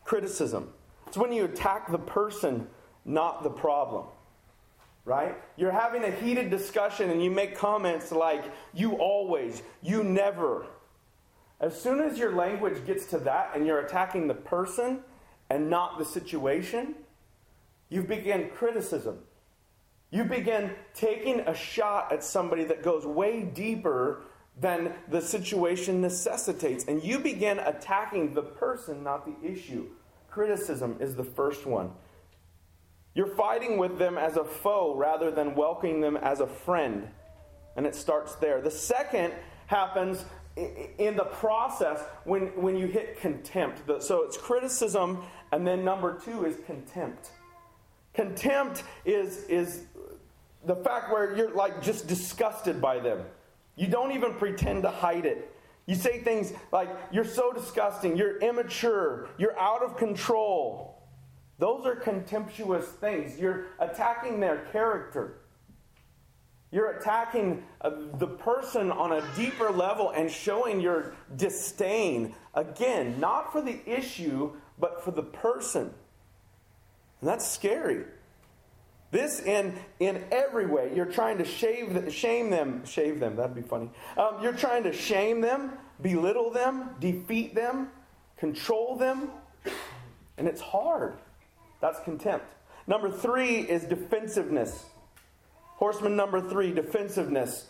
Criticism. 0.05 0.73
It's 1.07 1.17
when 1.17 1.33
you 1.33 1.45
attack 1.45 1.91
the 1.91 1.99
person, 1.99 2.69
not 3.05 3.43
the 3.43 3.51
problem. 3.51 4.07
Right? 5.05 5.37
You're 5.57 5.73
having 5.73 6.03
a 6.03 6.11
heated 6.11 6.51
discussion 6.51 7.11
and 7.11 7.23
you 7.23 7.31
make 7.31 7.57
comments 7.57 8.11
like, 8.11 8.45
you 8.75 8.95
always, 8.95 9.63
you 9.81 10.03
never. 10.03 10.67
As 11.61 11.81
soon 11.81 12.01
as 12.01 12.19
your 12.19 12.35
language 12.35 12.85
gets 12.87 13.07
to 13.07 13.19
that 13.19 13.53
and 13.55 13.67
you're 13.67 13.81
attacking 13.81 14.29
the 14.29 14.35
person 14.35 15.01
and 15.49 15.71
not 15.71 15.99
the 15.99 16.05
situation, 16.05 16.95
you 17.89 18.03
begin 18.03 18.51
criticism. 18.51 19.21
You 20.11 20.25
begin 20.25 20.73
taking 20.95 21.41
a 21.41 21.55
shot 21.55 22.13
at 22.13 22.23
somebody 22.23 22.65
that 22.65 22.83
goes 22.83 23.07
way 23.07 23.43
deeper 23.43 24.23
than 24.59 24.93
the 25.09 25.21
situation 25.21 26.01
necessitates. 26.01 26.85
And 26.85 27.03
you 27.03 27.19
begin 27.19 27.59
attacking 27.59 28.35
the 28.35 28.43
person, 28.43 29.03
not 29.03 29.27
the 29.27 29.47
issue. 29.47 29.89
Criticism 30.31 30.97
is 31.01 31.15
the 31.15 31.25
first 31.25 31.67
one. 31.67 31.91
You're 33.15 33.35
fighting 33.35 33.79
with 33.79 33.99
them 33.99 34.19
as 34.19 34.37
a 34.37 34.45
foe 34.45 34.95
rather 34.95 35.31
than 35.31 35.55
welcoming 35.55 36.01
them 36.01 36.17
as 36.17 36.41
a 36.41 36.47
friend. 36.47 37.09
And 37.75 37.87
it 37.87 37.95
starts 37.95 38.35
there. 38.37 38.61
The 38.61 38.71
second 38.71 39.33
happens 39.67 40.25
in 40.57 41.17
the 41.17 41.25
process 41.25 42.01
when, 42.25 42.47
when 42.61 42.77
you 42.77 42.87
hit 42.87 43.21
contempt. 43.21 43.83
So 44.03 44.23
it's 44.23 44.37
criticism, 44.37 45.23
and 45.53 45.67
then 45.67 45.85
number 45.85 46.19
two 46.19 46.47
is 46.47 46.57
contempt. 46.67 47.31
Contempt 48.15 48.83
is, 49.05 49.45
is 49.45 49.83
the 50.65 50.77
fact 50.77 51.13
where 51.13 51.37
you're 51.37 51.55
like 51.55 51.83
just 51.83 52.07
disgusted 52.07 52.81
by 52.81 52.99
them. 52.99 53.21
You 53.77 53.87
don't 53.87 54.13
even 54.13 54.33
pretend 54.35 54.83
to 54.85 54.91
hide 54.91 55.27
it. 55.27 55.53
You 55.85 55.95
say 55.95 56.21
things 56.21 56.53
like, 56.73 56.89
you're 57.13 57.25
so 57.25 57.53
disgusting, 57.53 58.17
you're 58.17 58.39
immature, 58.39 59.29
you're 59.39 59.59
out 59.59 59.83
of 59.83 59.97
control. 59.97 61.03
Those 61.59 61.87
are 61.87 61.95
contemptuous 61.95 62.87
things. 62.87 63.39
You're 63.39 63.67
attacking 63.79 64.41
their 64.41 64.67
character. 64.73 65.41
You're 66.73 66.99
attacking 66.99 67.63
uh, 67.81 67.91
the 68.19 68.27
person 68.27 68.91
on 68.91 69.13
a 69.13 69.37
deeper 69.37 69.71
level 69.71 70.11
and 70.11 70.31
showing 70.31 70.81
your 70.81 71.15
disdain. 71.37 72.35
Again, 72.55 73.21
not 73.21 73.53
for 73.53 73.63
the 73.63 73.79
issue, 73.87 74.53
but 74.79 75.05
for 75.05 75.13
the 75.13 75.23
person. 75.23 75.95
And 77.21 77.29
that's 77.31 77.47
scary. 77.47 78.05
This 79.13 79.41
in 79.41 79.79
in 80.01 80.25
every 80.33 80.67
way. 80.67 80.93
You're 80.95 81.07
trying 81.07 81.39
to 81.39 81.45
shave, 81.45 82.13
shame 82.13 82.51
them. 82.51 82.85
Shave 82.85 83.21
them. 83.21 83.37
That'd 83.37 83.55
be 83.55 83.63
funny. 83.63 83.91
Um, 84.19 84.43
you're 84.43 84.53
trying 84.53 84.83
to 84.83 84.93
shame 84.93 85.41
them, 85.41 85.73
belittle 86.03 86.51
them, 86.51 86.91
defeat 86.99 87.55
them, 87.55 87.89
control 88.37 88.97
them, 88.97 89.31
and 90.37 90.49
it's 90.49 90.61
hard. 90.61 91.19
That's 91.81 92.01
contempt. 92.01 92.47
Number 92.87 93.11
three 93.11 93.61
is 93.61 93.85
defensiveness. 93.85 94.85
Horseman 95.77 96.17
number 96.17 96.41
three, 96.41 96.73
defensiveness. 96.73 97.67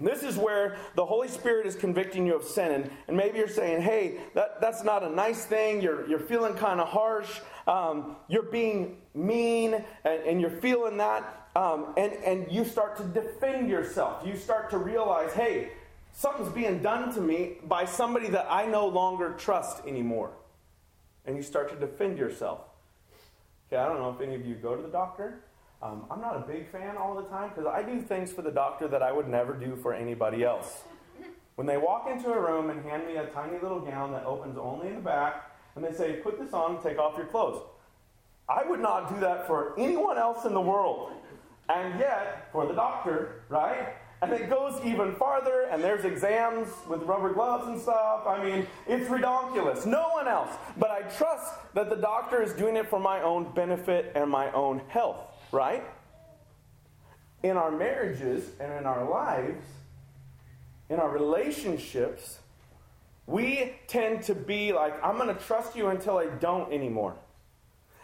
This 0.00 0.22
is 0.22 0.36
where 0.36 0.76
the 0.94 1.04
Holy 1.04 1.26
Spirit 1.26 1.66
is 1.66 1.74
convicting 1.74 2.24
you 2.24 2.36
of 2.36 2.44
sin. 2.44 2.70
And, 2.70 2.90
and 3.08 3.16
maybe 3.16 3.38
you're 3.38 3.48
saying, 3.48 3.82
hey, 3.82 4.20
that, 4.34 4.60
that's 4.60 4.84
not 4.84 5.02
a 5.02 5.10
nice 5.10 5.44
thing. 5.44 5.82
You're, 5.82 6.08
you're 6.08 6.20
feeling 6.20 6.54
kind 6.54 6.80
of 6.80 6.88
harsh. 6.88 7.40
Um, 7.66 8.16
you're 8.28 8.44
being 8.44 8.98
mean, 9.14 9.74
and, 10.04 10.22
and 10.22 10.40
you're 10.40 10.50
feeling 10.50 10.98
that. 10.98 11.48
Um, 11.56 11.94
and, 11.96 12.12
and 12.12 12.46
you 12.50 12.64
start 12.64 12.96
to 12.98 13.04
defend 13.04 13.68
yourself. 13.68 14.24
You 14.24 14.36
start 14.36 14.70
to 14.70 14.78
realize, 14.78 15.32
hey, 15.32 15.72
something's 16.12 16.52
being 16.52 16.80
done 16.80 17.12
to 17.14 17.20
me 17.20 17.56
by 17.64 17.84
somebody 17.84 18.28
that 18.28 18.46
I 18.48 18.66
no 18.66 18.86
longer 18.86 19.34
trust 19.36 19.84
anymore. 19.84 20.30
And 21.26 21.36
you 21.36 21.42
start 21.42 21.70
to 21.70 21.76
defend 21.76 22.18
yourself. 22.18 22.60
Okay, 23.66 23.82
I 23.82 23.86
don't 23.86 23.98
know 23.98 24.10
if 24.10 24.20
any 24.20 24.36
of 24.36 24.46
you 24.46 24.54
go 24.54 24.76
to 24.76 24.82
the 24.82 24.88
doctor. 24.88 25.40
Um, 25.80 26.06
I'm 26.10 26.20
not 26.20 26.36
a 26.36 26.40
big 26.40 26.70
fan 26.72 26.96
all 26.96 27.14
the 27.14 27.28
time 27.28 27.50
because 27.50 27.66
I 27.66 27.84
do 27.84 28.00
things 28.00 28.32
for 28.32 28.42
the 28.42 28.50
doctor 28.50 28.88
that 28.88 29.00
I 29.00 29.12
would 29.12 29.28
never 29.28 29.54
do 29.54 29.76
for 29.76 29.94
anybody 29.94 30.42
else. 30.42 30.82
When 31.54 31.66
they 31.66 31.76
walk 31.76 32.08
into 32.10 32.32
a 32.32 32.40
room 32.40 32.70
and 32.70 32.84
hand 32.84 33.06
me 33.06 33.16
a 33.16 33.26
tiny 33.26 33.58
little 33.60 33.80
gown 33.80 34.10
that 34.12 34.24
opens 34.24 34.58
only 34.58 34.88
in 34.88 34.96
the 34.96 35.00
back, 35.00 35.52
and 35.76 35.84
they 35.84 35.92
say, 35.92 36.14
put 36.14 36.38
this 36.38 36.52
on, 36.52 36.82
take 36.82 36.98
off 36.98 37.16
your 37.16 37.26
clothes. 37.26 37.62
I 38.48 38.64
would 38.64 38.80
not 38.80 39.12
do 39.12 39.20
that 39.20 39.46
for 39.46 39.78
anyone 39.78 40.18
else 40.18 40.44
in 40.44 40.54
the 40.54 40.60
world. 40.60 41.12
And 41.68 41.98
yet, 42.00 42.48
for 42.50 42.66
the 42.66 42.72
doctor, 42.72 43.42
right? 43.48 43.94
And 44.20 44.32
it 44.32 44.50
goes 44.50 44.80
even 44.84 45.14
farther, 45.14 45.68
and 45.70 45.82
there's 45.82 46.04
exams 46.04 46.68
with 46.88 47.02
rubber 47.02 47.32
gloves 47.32 47.68
and 47.68 47.80
stuff. 47.80 48.26
I 48.26 48.42
mean, 48.42 48.66
it's 48.88 49.08
redonkulous. 49.08 49.86
No 49.86 50.08
one 50.08 50.26
else. 50.26 50.50
But 50.76 50.90
I 50.90 51.02
trust 51.02 51.52
that 51.74 51.88
the 51.88 51.96
doctor 51.96 52.42
is 52.42 52.52
doing 52.52 52.74
it 52.74 52.88
for 52.88 52.98
my 52.98 53.22
own 53.22 53.52
benefit 53.54 54.10
and 54.16 54.28
my 54.28 54.50
own 54.52 54.80
health 54.88 55.20
right? 55.52 55.84
In 57.42 57.56
our 57.56 57.70
marriages 57.70 58.50
and 58.60 58.72
in 58.72 58.86
our 58.86 59.08
lives, 59.08 59.64
in 60.90 60.98
our 60.98 61.10
relationships, 61.10 62.38
we 63.26 63.74
tend 63.86 64.22
to 64.24 64.34
be 64.34 64.72
like, 64.72 65.02
I'm 65.04 65.16
going 65.16 65.34
to 65.34 65.42
trust 65.42 65.76
you 65.76 65.88
until 65.88 66.18
I 66.18 66.26
don't 66.26 66.72
anymore. 66.72 67.14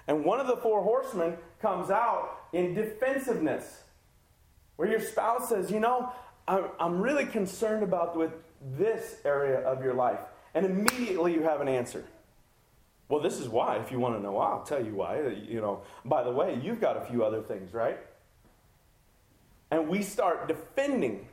And 0.07 0.25
one 0.25 0.39
of 0.39 0.47
the 0.47 0.57
four 0.59 0.83
horsemen 0.83 1.39
comes 1.61 1.91
out 1.91 2.45
in 2.53 2.75
defensiveness, 2.75 3.83
where 4.77 4.89
your 4.89 5.01
spouse 5.01 5.49
says, 5.49 5.71
You 5.71 5.81
know, 5.81 6.13
I'm, 6.47 7.01
really 7.01 7.25
concerned 7.25 7.83
about 7.83 8.17
with 8.17 8.33
this 8.77 9.17
area 9.25 9.61
of 9.61 9.83
your 9.83 9.95
life. 9.95 10.21
And 10.55 10.67
immediately 10.67 11.33
you 11.33 11.43
have 11.43 11.63
an 11.63 11.69
answer. 11.69 12.05
Well, 13.15 13.23
this 13.23 13.39
is 13.39 13.49
why. 13.49 13.77
If 13.77 13.93
you 13.93 14.01
want 14.01 14.17
to 14.17 14.21
know 14.21 14.33
why, 14.33 14.47
I'll 14.47 14.65
tell 14.65 14.85
you 14.85 14.97
why. 14.97 15.21
Uh, 15.21 15.29
you 15.29 15.61
know, 15.61 15.83
by 16.05 16.25
the 16.25 16.33
way, 16.33 16.59
you've 16.61 16.81
got 16.81 16.97
a 16.97 17.01
few 17.03 17.23
other 17.23 17.43
things, 17.43 17.73
right? 17.73 17.97
And 19.71 19.89
we 19.89 20.03
start 20.03 20.49
defending. 20.49 21.29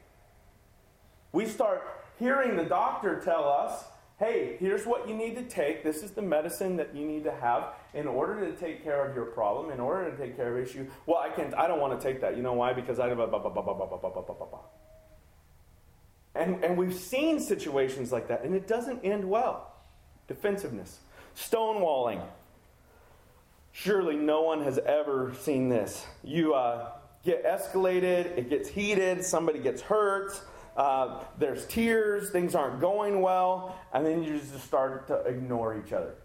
We 1.32 1.48
start 1.48 1.82
hearing 2.20 2.56
the 2.56 2.66
doctor 2.66 3.20
tell 3.20 3.50
us, 3.50 3.84
hey, 4.20 4.58
here's 4.60 4.86
what 4.86 5.10
you 5.10 5.16
need 5.16 5.36
to 5.38 5.42
take. 5.42 5.84
This 5.84 6.04
is 6.04 6.12
the 6.12 6.22
medicine 6.22 6.78
that 6.78 6.96
you 6.96 7.04
need 7.04 7.24
to 7.24 7.32
have 7.32 7.70
in 7.96 8.06
order 8.06 8.46
to 8.46 8.56
take 8.56 8.84
care 8.84 9.04
of 9.04 9.16
your 9.16 9.26
problem, 9.26 9.72
in 9.72 9.80
order 9.80 10.12
to 10.12 10.16
take 10.16 10.36
care 10.36 10.56
of 10.56 10.64
issue. 10.64 10.86
Well, 11.08 11.18
I 11.18 11.30
can't 11.30 11.52
I 11.56 11.66
don't 11.68 11.80
want 11.80 12.00
to 12.00 12.08
take 12.08 12.22
that. 12.22 12.38
You 12.38 12.44
know 12.44 12.54
why? 12.54 12.74
Because 12.74 13.00
I 13.00 13.10
and, 16.36 16.64
and 16.64 16.78
we've 16.78 16.94
seen 16.94 17.40
situations 17.40 18.12
like 18.12 18.28
that, 18.28 18.44
and 18.44 18.54
it 18.54 18.68
doesn't 18.68 19.04
end 19.04 19.28
well. 19.28 19.74
Defensiveness. 20.28 21.00
Stonewalling. 21.36 22.22
Surely 23.72 24.16
no 24.16 24.42
one 24.42 24.64
has 24.64 24.78
ever 24.80 25.34
seen 25.40 25.70
this. 25.70 26.06
You 26.24 26.54
uh, 26.54 26.92
get 27.24 27.46
escalated, 27.46 28.38
it 28.38 28.50
gets 28.50 28.70
heated, 28.70 29.24
somebody 29.24 29.60
gets 29.60 29.82
hurt, 29.82 30.42
uh, 30.76 31.24
there's 31.38 31.66
tears, 31.68 32.30
things 32.30 32.56
aren't 32.56 32.80
going 32.80 33.22
well, 33.22 33.78
and 33.94 34.06
then 34.06 34.24
you 34.24 34.40
just 34.40 34.64
start 34.64 35.08
to 35.08 35.16
ignore 35.22 35.78
each 35.78 35.94
other. 35.94 36.16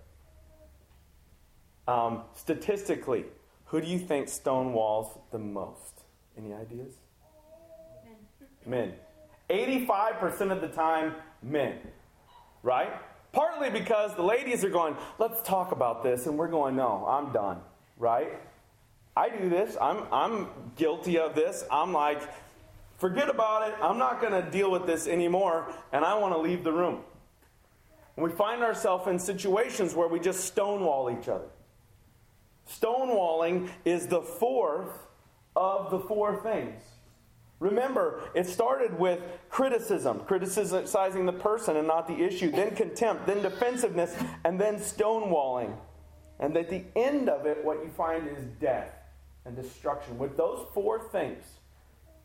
Um, 1.89 2.23
statistically, 2.35 3.25
who 3.67 3.81
do 3.81 3.87
you 3.87 3.99
think 3.99 4.27
stonewalls 4.27 5.19
the 5.31 5.39
most? 5.39 6.03
Any 6.37 6.53
ideas? 6.53 6.95
Men. 8.67 8.93
Men. 9.51 9.69
85% 9.69 10.53
of 10.53 10.61
the 10.61 10.69
time, 10.69 11.15
men. 11.43 11.79
Right? 12.63 12.93
Partly 13.37 13.69
because 13.69 14.15
the 14.15 14.23
ladies 14.23 14.65
are 14.65 14.71
going, 14.71 14.97
let's 15.19 15.43
talk 15.43 15.71
about 15.71 16.03
this, 16.03 16.25
and 16.25 16.39
we're 16.39 16.49
going, 16.49 16.75
no, 16.75 17.05
I'm 17.07 17.35
done, 17.35 17.61
right? 17.99 18.33
I 19.15 19.29
do 19.29 19.51
this. 19.51 19.77
I'm, 19.79 20.05
I'm 20.11 20.49
guilty 20.75 21.19
of 21.19 21.35
this. 21.35 21.63
I'm 21.71 21.93
like, 21.93 22.23
forget 22.97 23.29
about 23.29 23.69
it. 23.69 23.75
I'm 23.83 23.99
not 23.99 24.23
going 24.23 24.33
to 24.33 24.51
deal 24.51 24.71
with 24.71 24.87
this 24.87 25.07
anymore, 25.07 25.71
and 25.93 26.03
I 26.03 26.17
want 26.17 26.33
to 26.33 26.39
leave 26.39 26.65
the 26.65 26.73
room. 26.73 27.03
And 28.17 28.25
we 28.25 28.33
find 28.33 28.63
ourselves 28.63 29.07
in 29.07 29.19
situations 29.19 29.95
where 29.95 30.09
we 30.09 30.19
just 30.19 30.47
stonewall 30.47 31.11
each 31.11 31.29
other. 31.29 31.51
Stonewalling 32.67 33.69
is 33.85 34.07
the 34.07 34.23
fourth 34.23 34.97
of 35.55 35.91
the 35.91 35.99
four 35.99 36.43
things. 36.43 36.83
Remember, 37.59 38.31
it 38.35 38.47
started 38.47 38.99
with 38.99 39.21
criticism, 39.49 40.21
criticizing 40.21 41.25
the 41.25 41.33
person 41.33 41.77
and 41.77 41.87
not 41.87 42.07
the 42.07 42.23
issue, 42.23 42.51
then 42.51 42.77
contempt, 42.77 43.27
then 43.27 43.43
defensiveness, 43.43 44.15
and 44.45 44.61
then 44.61 44.77
stonewalling. 44.77 45.75
And 46.39 46.55
at 46.57 46.69
the 46.69 46.85
end 46.95 47.31
of 47.31 47.47
it, 47.47 47.65
what 47.65 47.83
you 47.83 47.91
find 47.97 48.29
is 48.29 48.45
death 48.61 48.91
and 49.47 49.57
destruction. 49.57 50.19
With 50.19 50.37
those 50.37 50.67
four 50.75 51.09
things, 51.09 51.45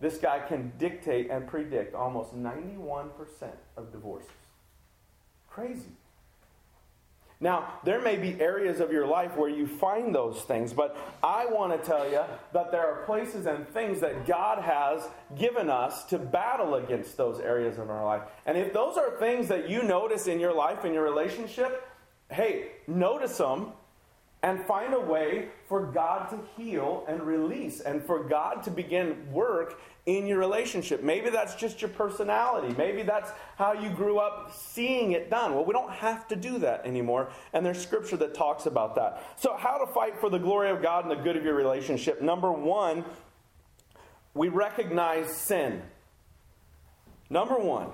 this 0.01 0.17
guy 0.17 0.39
can 0.39 0.73
dictate 0.77 1.29
and 1.29 1.47
predict 1.47 1.95
almost 1.95 2.35
91% 2.35 3.09
of 3.77 3.91
divorces. 3.93 4.29
Crazy. 5.50 5.91
Now, 7.43 7.79
there 7.83 8.00
may 8.00 8.17
be 8.17 8.39
areas 8.39 8.79
of 8.79 8.91
your 8.91 9.07
life 9.07 9.36
where 9.36 9.50
you 9.50 9.65
find 9.65 10.13
those 10.13 10.41
things, 10.43 10.74
but 10.74 10.95
I 11.24 11.48
want 11.48 11.74
to 11.74 11.86
tell 11.89 12.05
you 12.07 12.21
that 12.53 12.71
there 12.71 12.86
are 12.86 13.03
places 13.05 13.48
and 13.48 13.67
things 13.69 14.00
that 14.01 14.27
God 14.27 14.63
has 14.63 15.10
given 15.36 15.67
us 15.67 16.03
to 16.05 16.19
battle 16.19 16.75
against 16.75 17.17
those 17.17 17.39
areas 17.39 17.79
of 17.79 17.89
our 17.89 18.05
life. 18.05 18.21
And 18.45 18.60
if 18.60 18.74
those 18.74 18.95
are 18.95 19.17
things 19.17 19.48
that 19.48 19.67
you 19.67 19.81
notice 19.81 20.27
in 20.27 20.39
your 20.39 20.53
life, 20.53 20.86
in 20.86 20.93
your 20.93 21.03
relationship, 21.03 21.83
hey, 22.29 22.74
notice 22.88 23.39
them 23.39 23.71
and 24.43 24.63
find 24.65 24.93
a 24.93 25.00
way 25.00 25.50
for 25.67 25.86
God 25.86 26.29
to 26.29 26.39
heal 26.55 27.05
and 27.07 27.21
release 27.24 27.79
and 27.79 28.03
for 28.03 28.24
God 28.24 28.63
to 28.63 28.71
begin 28.71 29.31
work 29.31 29.79
in 30.05 30.25
your 30.25 30.39
relationship. 30.39 31.03
Maybe 31.03 31.29
that's 31.29 31.55
just 31.55 31.81
your 31.81 31.89
personality. 31.89 32.74
Maybe 32.77 33.03
that's 33.03 33.31
how 33.55 33.74
you 33.74 33.89
grew 33.89 34.17
up 34.17 34.51
seeing 34.53 35.12
it 35.12 35.29
done. 35.29 35.53
Well, 35.53 35.65
we 35.65 35.74
don't 35.74 35.91
have 35.91 36.27
to 36.29 36.36
do 36.36 36.58
that 36.60 36.86
anymore, 36.86 37.29
and 37.53 37.65
there's 37.65 37.81
scripture 37.81 38.17
that 38.17 38.34
talks 38.34 38.65
about 38.65 38.96
that. 38.96 39.24
So, 39.38 39.55
how 39.55 39.84
to 39.84 39.91
fight 39.93 40.20
for 40.20 40.29
the 40.29 40.39
glory 40.39 40.72
of 40.72 40.81
God 40.81 41.05
and 41.05 41.12
the 41.12 41.24
good 41.24 41.38
of 41.38 41.43
your 41.43 41.53
relationship? 41.53 42.22
Number 42.22 42.51
one, 42.51 43.05
we 44.34 44.48
recognize 44.48 45.36
sin. 45.36 45.84
Number 47.29 47.60
one, 47.60 47.89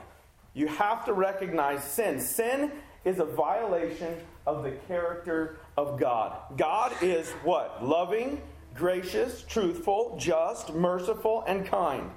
you 0.54 0.68
have 0.68 1.06
to 1.06 1.14
recognize 1.14 1.84
sin. 1.84 2.20
Sin 2.22 2.72
is 3.06 3.20
a 3.20 3.26
violation 3.26 4.16
of 4.46 4.64
the 4.64 4.72
character 4.88 5.60
of 5.78 6.00
God. 6.00 6.38
God 6.58 6.94
is 7.02 7.30
what? 7.44 7.86
Loving, 7.86 8.42
gracious, 8.78 9.44
truthful, 9.44 10.16
just, 10.20 10.74
merciful, 10.74 11.44
and 11.48 11.66
kind. 11.66 12.12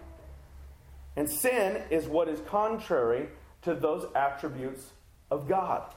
And 1.16 1.28
sin 1.28 1.82
is 1.90 2.06
what 2.06 2.28
is 2.28 2.40
contrary 2.46 3.28
to 3.62 3.74
those 3.74 4.06
attributes 4.14 4.84
of 5.30 5.48
God. 5.48 5.94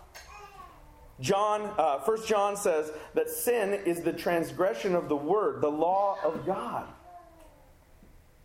John, 1.20 1.72
uh, 1.78 2.00
1 2.00 2.26
John 2.26 2.58
says 2.58 2.92
that 3.14 3.30
sin 3.30 3.74
is 3.86 4.02
the 4.02 4.14
transgression 4.14 4.96
of 4.96 5.10
the 5.10 5.16
word, 5.16 5.62
the 5.62 5.70
law 5.70 6.18
of 6.24 6.46
God. 6.46 6.88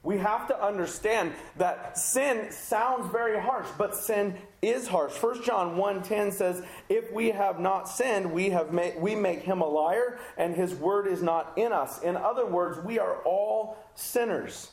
We 0.03 0.19
have 0.19 0.47
to 0.49 0.65
understand 0.65 1.35
that 1.57 1.99
sin 1.99 2.53
sounds 2.53 3.11
very 3.11 3.39
harsh, 3.39 3.67
but 3.77 3.95
sin 3.95 4.39
is 4.63 4.87
harsh. 4.87 5.13
1 5.13 5.43
John 5.43 5.77
1:10 5.77 6.31
says, 6.31 6.63
"If 6.89 7.13
we 7.13 7.31
have 7.31 7.59
not 7.59 7.89
sinned, 7.89 8.33
we 8.33 8.51
have 8.51 8.73
made, 8.73 9.01
we 9.01 9.15
make 9.15 9.41
him 9.41 9.61
a 9.61 9.67
liar, 9.67 10.19
and 10.37 10.55
his 10.55 10.75
word 10.75 11.09
is 11.09 11.23
not 11.23 11.53
in 11.57 11.73
us." 11.73 12.01
In 12.01 12.17
other 12.17 12.47
words, 12.47 12.79
we 12.79 12.99
are 12.99 13.17
all 13.25 13.77
sinners. 13.95 14.73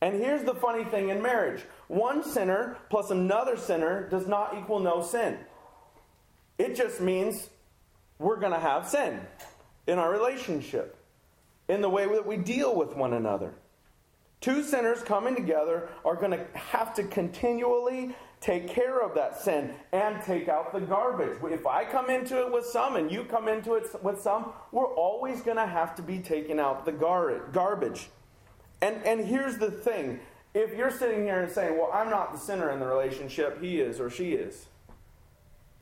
And 0.00 0.14
here's 0.14 0.44
the 0.44 0.54
funny 0.54 0.84
thing 0.84 1.08
in 1.08 1.22
marriage. 1.22 1.64
One 1.88 2.22
sinner 2.22 2.76
plus 2.90 3.10
another 3.10 3.56
sinner 3.56 4.08
does 4.08 4.26
not 4.26 4.56
equal 4.58 4.80
no 4.80 5.00
sin. 5.00 5.38
It 6.58 6.74
just 6.74 7.00
means 7.00 7.48
we're 8.18 8.36
going 8.36 8.52
to 8.52 8.58
have 8.58 8.88
sin 8.88 9.26
in 9.86 9.98
our 9.98 10.10
relationship, 10.10 10.96
in 11.68 11.80
the 11.80 11.88
way 11.88 12.06
that 12.06 12.26
we 12.26 12.36
deal 12.36 12.74
with 12.74 12.94
one 12.94 13.12
another. 13.12 13.54
Two 14.46 14.62
sinners 14.62 15.02
coming 15.02 15.34
together 15.34 15.88
are 16.04 16.14
going 16.14 16.30
to 16.30 16.46
have 16.56 16.94
to 16.94 17.02
continually 17.02 18.14
take 18.40 18.68
care 18.68 19.02
of 19.02 19.12
that 19.16 19.42
sin 19.42 19.74
and 19.90 20.22
take 20.22 20.48
out 20.48 20.72
the 20.72 20.78
garbage. 20.78 21.36
If 21.50 21.66
I 21.66 21.84
come 21.84 22.10
into 22.10 22.40
it 22.42 22.52
with 22.52 22.64
some 22.64 22.94
and 22.94 23.10
you 23.10 23.24
come 23.24 23.48
into 23.48 23.74
it 23.74 23.88
with 24.04 24.20
some, 24.20 24.52
we're 24.70 24.94
always 24.94 25.40
going 25.40 25.56
to 25.56 25.66
have 25.66 25.96
to 25.96 26.02
be 26.02 26.20
taking 26.20 26.60
out 26.60 26.84
the 26.84 26.92
gar- 26.92 27.48
garbage. 27.52 28.08
And, 28.80 29.02
and 29.04 29.26
here's 29.26 29.58
the 29.58 29.72
thing 29.72 30.20
if 30.54 30.72
you're 30.76 30.92
sitting 30.92 31.24
here 31.24 31.40
and 31.40 31.50
saying, 31.50 31.76
Well, 31.76 31.90
I'm 31.92 32.08
not 32.08 32.32
the 32.32 32.38
sinner 32.38 32.70
in 32.70 32.78
the 32.78 32.86
relationship, 32.86 33.60
he 33.60 33.80
is 33.80 33.98
or 33.98 34.10
she 34.10 34.34
is. 34.34 34.66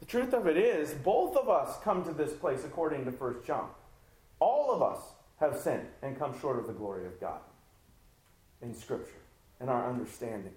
The 0.00 0.06
truth 0.06 0.32
of 0.32 0.46
it 0.46 0.56
is, 0.56 0.94
both 0.94 1.36
of 1.36 1.50
us 1.50 1.76
come 1.84 2.02
to 2.04 2.14
this 2.14 2.32
place 2.32 2.64
according 2.64 3.04
to 3.04 3.10
1 3.10 3.36
John. 3.46 3.68
All 4.40 4.72
of 4.72 4.80
us 4.80 5.00
have 5.38 5.54
sinned 5.54 5.88
and 6.00 6.18
come 6.18 6.40
short 6.40 6.58
of 6.58 6.66
the 6.66 6.72
glory 6.72 7.04
of 7.04 7.20
God 7.20 7.40
in 8.64 8.74
Scripture 8.74 9.12
and 9.60 9.70
our 9.70 9.88
understanding. 9.88 10.52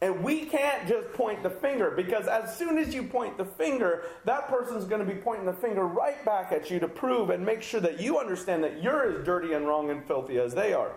And 0.00 0.22
we 0.22 0.44
can't 0.44 0.86
just 0.86 1.12
point 1.12 1.42
the 1.42 1.50
finger 1.50 1.90
because 1.90 2.28
as 2.28 2.56
soon 2.56 2.78
as 2.78 2.94
you 2.94 3.02
point 3.02 3.36
the 3.36 3.44
finger, 3.44 4.04
that 4.24 4.48
person's 4.48 4.84
going 4.84 5.04
to 5.04 5.12
be 5.12 5.20
pointing 5.20 5.46
the 5.46 5.52
finger 5.52 5.86
right 5.86 6.24
back 6.24 6.52
at 6.52 6.70
you 6.70 6.78
to 6.78 6.88
prove 6.88 7.30
and 7.30 7.44
make 7.44 7.62
sure 7.62 7.80
that 7.80 8.00
you 8.00 8.18
understand 8.18 8.62
that 8.62 8.80
you're 8.80 9.12
as 9.12 9.24
dirty 9.24 9.54
and 9.54 9.66
wrong 9.66 9.90
and 9.90 10.06
filthy 10.06 10.38
as 10.38 10.54
they 10.54 10.72
are. 10.72 10.92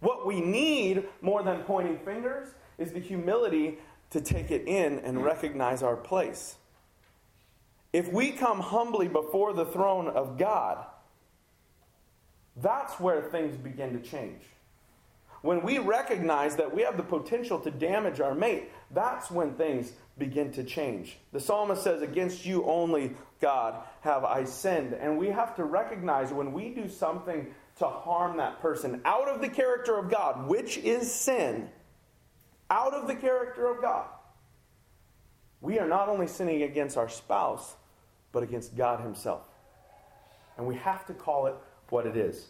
What 0.00 0.26
we 0.26 0.40
need 0.40 1.08
more 1.22 1.42
than 1.42 1.62
pointing 1.62 1.98
fingers 1.98 2.48
is 2.78 2.92
the 2.92 3.00
humility 3.00 3.78
to 4.10 4.20
take 4.20 4.52
it 4.52 4.68
in 4.68 5.00
and 5.00 5.24
recognize 5.24 5.82
our 5.82 5.96
place. 5.96 6.56
If 7.92 8.12
we 8.12 8.30
come 8.30 8.60
humbly 8.60 9.08
before 9.08 9.52
the 9.54 9.64
throne 9.64 10.06
of 10.06 10.38
God, 10.38 10.86
that's 12.56 13.00
where 13.00 13.22
things 13.22 13.56
begin 13.56 14.00
to 14.00 14.08
change. 14.08 14.42
When 15.42 15.62
we 15.62 15.78
recognize 15.78 16.56
that 16.56 16.74
we 16.74 16.82
have 16.82 16.96
the 16.96 17.02
potential 17.02 17.60
to 17.60 17.70
damage 17.70 18.20
our 18.20 18.34
mate, 18.34 18.70
that's 18.90 19.30
when 19.30 19.54
things 19.54 19.92
begin 20.18 20.50
to 20.52 20.64
change. 20.64 21.18
The 21.32 21.40
psalmist 21.40 21.82
says, 21.82 22.02
Against 22.02 22.44
you 22.44 22.64
only, 22.64 23.14
God, 23.40 23.82
have 24.00 24.24
I 24.24 24.44
sinned. 24.44 24.94
And 24.94 25.16
we 25.16 25.28
have 25.28 25.54
to 25.56 25.64
recognize 25.64 26.32
when 26.32 26.52
we 26.52 26.70
do 26.70 26.88
something 26.88 27.46
to 27.78 27.86
harm 27.86 28.36
that 28.38 28.60
person 28.60 29.00
out 29.04 29.28
of 29.28 29.40
the 29.40 29.48
character 29.48 29.96
of 29.96 30.10
God, 30.10 30.48
which 30.48 30.76
is 30.78 31.12
sin, 31.12 31.68
out 32.68 32.92
of 32.92 33.06
the 33.06 33.14
character 33.14 33.70
of 33.70 33.80
God, 33.80 34.06
we 35.60 35.78
are 35.78 35.88
not 35.88 36.08
only 36.08 36.26
sinning 36.26 36.62
against 36.62 36.96
our 36.96 37.08
spouse, 37.08 37.76
but 38.32 38.42
against 38.42 38.76
God 38.76 39.00
Himself. 39.00 39.42
And 40.56 40.66
we 40.66 40.74
have 40.76 41.06
to 41.06 41.14
call 41.14 41.46
it 41.46 41.54
what 41.90 42.06
it 42.06 42.16
is. 42.16 42.48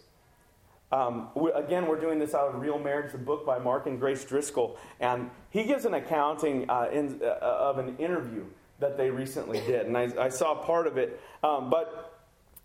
Um, 0.90 1.28
we, 1.34 1.50
again, 1.52 1.86
we're 1.86 2.00
doing 2.00 2.18
this 2.18 2.34
out 2.34 2.54
of 2.54 2.60
Real 2.60 2.78
Marriage, 2.78 3.12
the 3.12 3.18
book 3.18 3.44
by 3.44 3.58
Mark 3.58 3.86
and 3.86 4.00
Grace 4.00 4.24
Driscoll, 4.24 4.78
and 5.00 5.30
he 5.50 5.64
gives 5.64 5.84
an 5.84 5.94
accounting 5.94 6.68
uh, 6.70 6.88
in, 6.92 7.20
uh, 7.22 7.38
of 7.42 7.78
an 7.78 7.96
interview 7.98 8.44
that 8.80 8.96
they 8.96 9.10
recently 9.10 9.60
did, 9.60 9.86
and 9.86 9.96
I, 9.96 10.08
I 10.18 10.28
saw 10.28 10.54
part 10.54 10.86
of 10.86 10.96
it. 10.96 11.20
Um, 11.42 11.68
but 11.68 12.18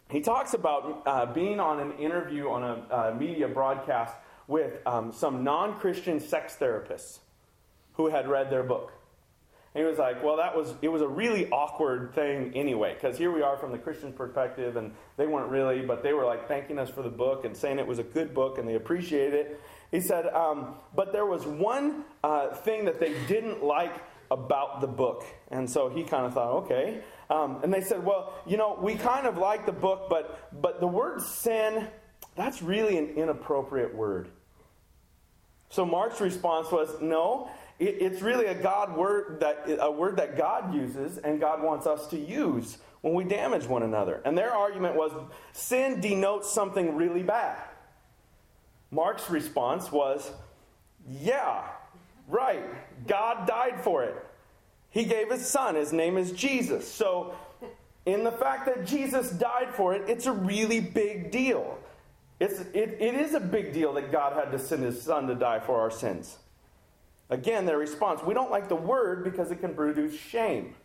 he 0.10 0.22
talks 0.22 0.54
about 0.54 1.04
uh, 1.06 1.26
being 1.34 1.60
on 1.60 1.80
an 1.80 1.94
interview 1.94 2.50
on 2.50 2.64
a 2.64 2.94
uh, 2.94 3.16
media 3.18 3.48
broadcast 3.48 4.16
with 4.48 4.86
um, 4.86 5.12
some 5.12 5.44
non-Christian 5.44 6.20
sex 6.20 6.56
therapists 6.60 7.20
who 7.94 8.10
had 8.10 8.28
read 8.28 8.50
their 8.50 8.64
book. 8.64 8.92
And 9.76 9.84
he 9.84 9.90
was 9.90 9.98
like, 9.98 10.24
well, 10.24 10.38
that 10.38 10.56
was, 10.56 10.76
it 10.82 10.90
was 10.90 11.02
a 11.02 11.08
really 11.08 11.50
awkward 11.50 12.14
thing 12.14 12.52
anyway, 12.56 12.94
because 12.94 13.18
here 13.18 13.32
we 13.32 13.42
are 13.42 13.58
from 13.58 13.72
the 13.72 13.78
Christian 13.78 14.14
perspective, 14.14 14.76
and 14.76 14.94
they 15.18 15.26
weren't 15.26 15.50
really, 15.50 15.82
but 15.82 16.04
they 16.04 16.14
were 16.14 16.26
like 16.26 16.48
thanking 16.48 16.78
us 16.78 16.90
for 16.90 17.02
the 17.02 17.10
book 17.10 17.44
and 17.44 17.58
saying 17.58 17.80
it 17.80 17.88
was 17.88 18.00
a 18.00 18.04
good 18.04 18.34
book 18.34 18.60
and 18.60 18.68
they 18.68 18.76
appreciated 18.76 19.34
it. 19.34 19.62
He 19.92 20.00
said, 20.00 20.28
um, 20.28 20.76
but 20.96 21.12
there 21.12 21.26
was 21.26 21.46
one 21.46 22.06
uh, 22.24 22.50
thing 22.50 22.86
that 22.86 23.00
they 23.00 23.16
didn't 23.28 23.64
like 23.64 23.94
about 24.30 24.82
the 24.82 24.88
book. 24.88 25.24
And 25.50 25.70
so 25.70 25.90
he 25.90 26.04
kind 26.04 26.26
of 26.26 26.34
thought, 26.34 26.64
okay. 26.64 27.02
Um, 27.30 27.60
and 27.64 27.74
they 27.74 27.82
said, 27.82 28.04
well, 28.04 28.34
you 28.46 28.58
know, 28.58 28.78
we 28.82 28.96
kind 28.96 29.26
of 29.26 29.38
like 29.38 29.66
the 29.66 29.72
book, 29.72 30.08
but, 30.10 30.50
but 30.62 30.80
the 30.80 30.88
word 30.88 31.22
sin, 31.22 31.88
that's 32.36 32.62
really 32.62 32.98
an 32.98 33.10
inappropriate 33.10 33.94
word. 33.96 34.30
So 35.70 35.86
Mark's 35.86 36.22
response 36.22 36.72
was, 36.72 37.02
no, 37.02 37.50
it, 37.80 37.98
it's 38.02 38.22
really 38.22 38.46
a 38.46 38.56
God 38.56 38.96
word 38.96 39.40
that 39.42 39.66
a 39.80 39.92
word 39.92 40.18
that 40.18 40.38
God 40.38 40.74
uses 40.74 41.18
and 41.18 41.40
God 41.40 41.62
wants 41.62 41.88
us 41.88 42.08
to 42.08 42.20
use 42.20 42.78
when 43.02 43.14
we 43.14 43.24
damage 43.24 43.66
one 43.66 43.84
another. 43.84 44.22
And 44.26 44.38
their 44.38 44.54
argument 44.54 44.96
was 44.96 45.12
sin 45.52 46.00
denotes 46.00 46.52
something 46.52 46.96
really 46.96 47.24
bad. 47.24 47.58
Mark's 48.92 49.30
response 49.30 49.92
was, 49.92 50.32
yeah, 51.10 51.64
right. 52.28 52.64
God 53.08 53.48
died 53.48 53.82
for 53.82 54.04
it. 54.04 54.16
He 54.90 55.06
gave 55.06 55.32
his 55.32 55.46
son. 55.46 55.76
His 55.76 55.92
name 55.92 56.18
is 56.18 56.32
Jesus. 56.32 56.88
So, 56.88 57.34
in 58.06 58.24
the 58.24 58.32
fact 58.32 58.68
that 58.68 58.86
Jesus 58.86 59.32
died 59.32 59.74
for 59.74 59.96
it, 59.96 60.08
it's 60.08 60.28
a 60.28 60.32
really 60.32 60.80
big 60.80 61.32
deal. 61.32 61.80
It's, 62.40 62.60
it, 62.60 62.98
it 63.00 63.16
is 63.16 63.34
a 63.34 63.40
big 63.40 63.74
deal 63.74 63.94
that 63.94 64.12
God 64.12 64.34
had 64.34 64.52
to 64.52 64.60
send 64.60 64.84
his 64.84 65.02
son 65.02 65.28
to 65.28 65.36
die 65.36 65.60
for 65.60 65.80
our 65.80 65.90
sins. 65.90 66.38
Again, 67.30 67.66
their 67.66 67.78
response, 67.78 68.22
we 68.24 68.34
don't 68.34 68.52
like 68.52 68.70
the 68.70 68.76
word 68.76 69.24
because 69.24 69.52
it 69.52 69.58
can 69.58 69.74
produce 69.74 70.20
shame. 70.20 70.76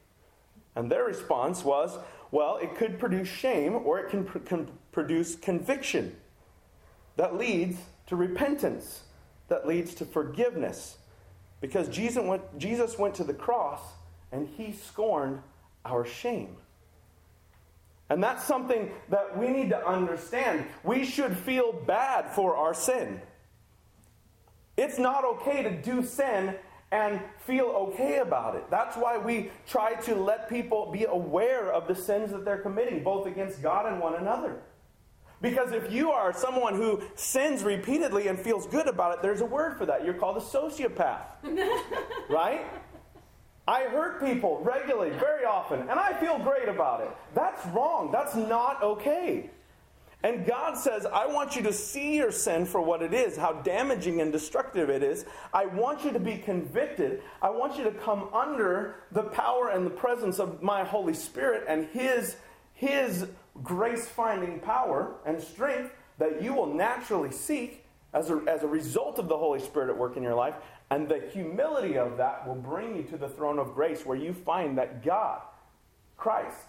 And 0.77 0.90
their 0.90 1.05
response 1.05 1.64
was, 1.64 1.98
well, 2.31 2.57
it 2.57 2.77
could 2.77 2.98
produce 2.98 3.29
shame 3.29 3.74
or 3.74 3.98
it 3.98 4.11
can, 4.11 4.24
pr- 4.24 4.38
can 4.38 4.68
produce 4.92 5.35
conviction 5.37 6.16
that 7.16 7.37
leads 7.37 7.79
to 8.07 8.16
repentance, 8.16 9.03
that 9.48 9.66
leads 9.66 9.94
to 9.94 10.05
forgiveness. 10.05 10.98
Because 11.61 11.88
Jesus 11.88 12.22
went, 12.22 12.59
Jesus 12.59 12.98
went 12.98 13.14
to 13.16 13.24
the 13.24 13.35
cross 13.35 13.81
and 14.31 14.48
he 14.57 14.72
scorned 14.72 15.42
our 15.85 16.05
shame. 16.07 16.57
And 18.11 18.22
that's 18.22 18.44
something 18.44 18.90
that 19.11 19.37
we 19.37 19.48
need 19.48 19.70
to 19.70 19.87
understand. 19.87 20.64
We 20.83 21.05
should 21.05 21.37
feel 21.37 21.72
bad 21.72 22.31
for 22.31 22.57
our 22.57 22.72
sin. 22.72 23.20
It's 24.78 24.96
not 24.96 25.24
okay 25.24 25.62
to 25.64 25.70
do 25.70 26.04
sin 26.04 26.54
and 26.92 27.20
feel 27.40 27.66
okay 27.66 28.18
about 28.18 28.54
it. 28.54 28.70
That's 28.70 28.96
why 28.96 29.18
we 29.18 29.50
try 29.66 29.94
to 30.02 30.14
let 30.14 30.48
people 30.48 30.90
be 30.92 31.04
aware 31.04 31.72
of 31.72 31.88
the 31.88 31.94
sins 31.94 32.30
that 32.30 32.44
they're 32.44 32.62
committing, 32.62 33.02
both 33.02 33.26
against 33.26 33.60
God 33.60 33.86
and 33.86 34.00
one 34.00 34.14
another. 34.14 34.60
Because 35.42 35.72
if 35.72 35.92
you 35.92 36.12
are 36.12 36.32
someone 36.32 36.74
who 36.74 37.02
sins 37.16 37.64
repeatedly 37.64 38.28
and 38.28 38.38
feels 38.38 38.66
good 38.68 38.86
about 38.86 39.14
it, 39.14 39.22
there's 39.22 39.40
a 39.40 39.46
word 39.46 39.76
for 39.76 39.84
that. 39.86 40.04
You're 40.04 40.14
called 40.14 40.36
a 40.36 40.40
sociopath. 40.40 41.26
right? 42.28 42.64
I 43.66 43.82
hurt 43.82 44.24
people 44.24 44.60
regularly, 44.62 45.10
very 45.18 45.44
often, 45.44 45.80
and 45.80 45.90
I 45.90 46.18
feel 46.20 46.38
great 46.38 46.68
about 46.68 47.00
it. 47.00 47.10
That's 47.34 47.66
wrong. 47.66 48.10
That's 48.12 48.36
not 48.36 48.82
okay. 48.82 49.50
And 50.24 50.44
God 50.44 50.76
says, 50.76 51.07
I 51.07 51.26
want 51.26 51.54
you 51.54 51.62
to 51.62 51.72
see 51.72 52.16
your 52.16 52.33
sin 52.33 52.66
for 52.66 52.81
what 52.81 53.02
it 53.02 53.14
is, 53.14 53.37
how 53.37 53.52
damaging 53.52 54.20
and 54.20 54.33
destructive 54.33 54.90
it 54.90 55.02
is. 55.02 55.24
I 55.54 55.66
want 55.66 56.04
you 56.04 56.11
to 56.12 56.18
be 56.18 56.38
convicted. 56.38 57.22
I 57.40 57.50
want 57.50 57.78
you 57.78 57.85
to 57.85 57.92
come 57.92 58.28
under 58.33 58.96
the 59.12 59.22
power 59.22 59.68
and 59.68 59.87
the 59.87 59.90
presence 59.90 60.40
of 60.40 60.61
my 60.61 60.83
Holy 60.83 61.14
Spirit 61.14 61.64
and 61.68 61.87
His, 61.87 62.37
His 62.74 63.28
grace 63.62 64.09
finding 64.09 64.59
power 64.59 65.14
and 65.24 65.40
strength 65.40 65.92
that 66.18 66.42
you 66.42 66.52
will 66.52 66.74
naturally 66.74 67.31
seek 67.31 67.85
as 68.12 68.31
a, 68.31 68.42
as 68.48 68.64
a 68.64 68.68
result 68.68 69.20
of 69.20 69.28
the 69.28 69.37
Holy 69.37 69.61
Spirit 69.61 69.88
at 69.88 69.96
work 69.96 70.16
in 70.16 70.24
your 70.24 70.35
life. 70.35 70.54
And 70.90 71.09
the 71.09 71.20
humility 71.33 71.96
of 71.96 72.16
that 72.16 72.44
will 72.44 72.57
bring 72.57 72.96
you 72.96 73.04
to 73.04 73.18
the 73.18 73.28
throne 73.28 73.61
of 73.61 73.72
grace 73.72 74.04
where 74.04 74.16
you 74.16 74.33
find 74.33 74.78
that 74.78 75.04
God, 75.04 75.42
Christ, 76.16 76.66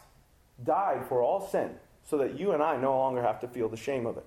died 0.64 1.08
for 1.08 1.24
all 1.24 1.48
sin 1.48 1.72
so 2.06 2.18
that 2.18 2.40
you 2.40 2.52
and 2.52 2.64
I 2.64 2.78
no 2.78 2.98
longer 2.98 3.22
have 3.22 3.40
to 3.42 3.48
feel 3.48 3.70
the 3.70 3.78
shame 3.78 4.06
of 4.06 4.18
it. 4.18 4.26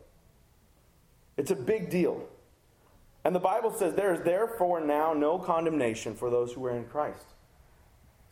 It's 1.37 1.51
a 1.51 1.57
big 1.57 1.91
deal. 1.91 2.23
And 3.25 3.35
the 3.35 3.41
Bible 3.41 3.73
says 3.73 3.95
there 3.95 4.15
is 4.15 4.21
therefore 4.21 4.81
now 4.81 5.13
no 5.13 5.39
condemnation 5.39 6.15
for 6.15 6.31
those 6.31 6.53
who 6.53 6.65
are 6.67 6.77
in 6.77 6.85
Christ. 6.85 7.25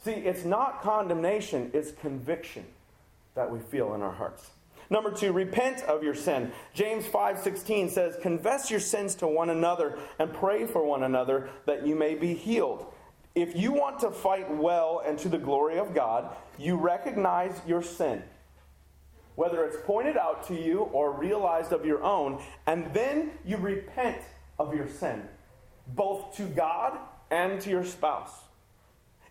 See, 0.02 0.12
it's 0.12 0.44
not 0.44 0.82
condemnation, 0.82 1.70
it's 1.74 1.92
conviction 1.92 2.64
that 3.34 3.50
we 3.50 3.58
feel 3.58 3.94
in 3.94 4.02
our 4.02 4.12
hearts. 4.12 4.50
Number 4.88 5.12
two, 5.12 5.32
repent 5.32 5.82
of 5.84 6.02
your 6.02 6.16
sin. 6.16 6.52
James 6.74 7.06
5:16 7.06 7.88
says, 7.88 8.16
"Confess 8.16 8.70
your 8.70 8.80
sins 8.80 9.14
to 9.16 9.26
one 9.26 9.50
another 9.50 9.98
and 10.18 10.32
pray 10.32 10.66
for 10.66 10.82
one 10.82 11.04
another 11.04 11.48
that 11.66 11.86
you 11.86 11.94
may 11.94 12.16
be 12.16 12.34
healed." 12.34 12.92
If 13.36 13.54
you 13.54 13.72
want 13.72 14.00
to 14.00 14.10
fight 14.10 14.50
well 14.50 15.00
and 15.06 15.16
to 15.20 15.28
the 15.28 15.38
glory 15.38 15.78
of 15.78 15.94
God, 15.94 16.34
you 16.58 16.76
recognize 16.76 17.60
your 17.64 17.82
sin, 17.82 18.24
whether 19.40 19.64
it's 19.64 19.78
pointed 19.86 20.18
out 20.18 20.46
to 20.46 20.54
you 20.54 20.80
or 20.92 21.12
realized 21.12 21.72
of 21.72 21.86
your 21.86 22.02
own, 22.02 22.38
and 22.66 22.92
then 22.92 23.30
you 23.42 23.56
repent 23.56 24.20
of 24.58 24.74
your 24.74 24.86
sin, 24.86 25.26
both 25.86 26.36
to 26.36 26.42
God 26.42 26.98
and 27.30 27.58
to 27.62 27.70
your 27.70 27.82
spouse. 27.82 28.34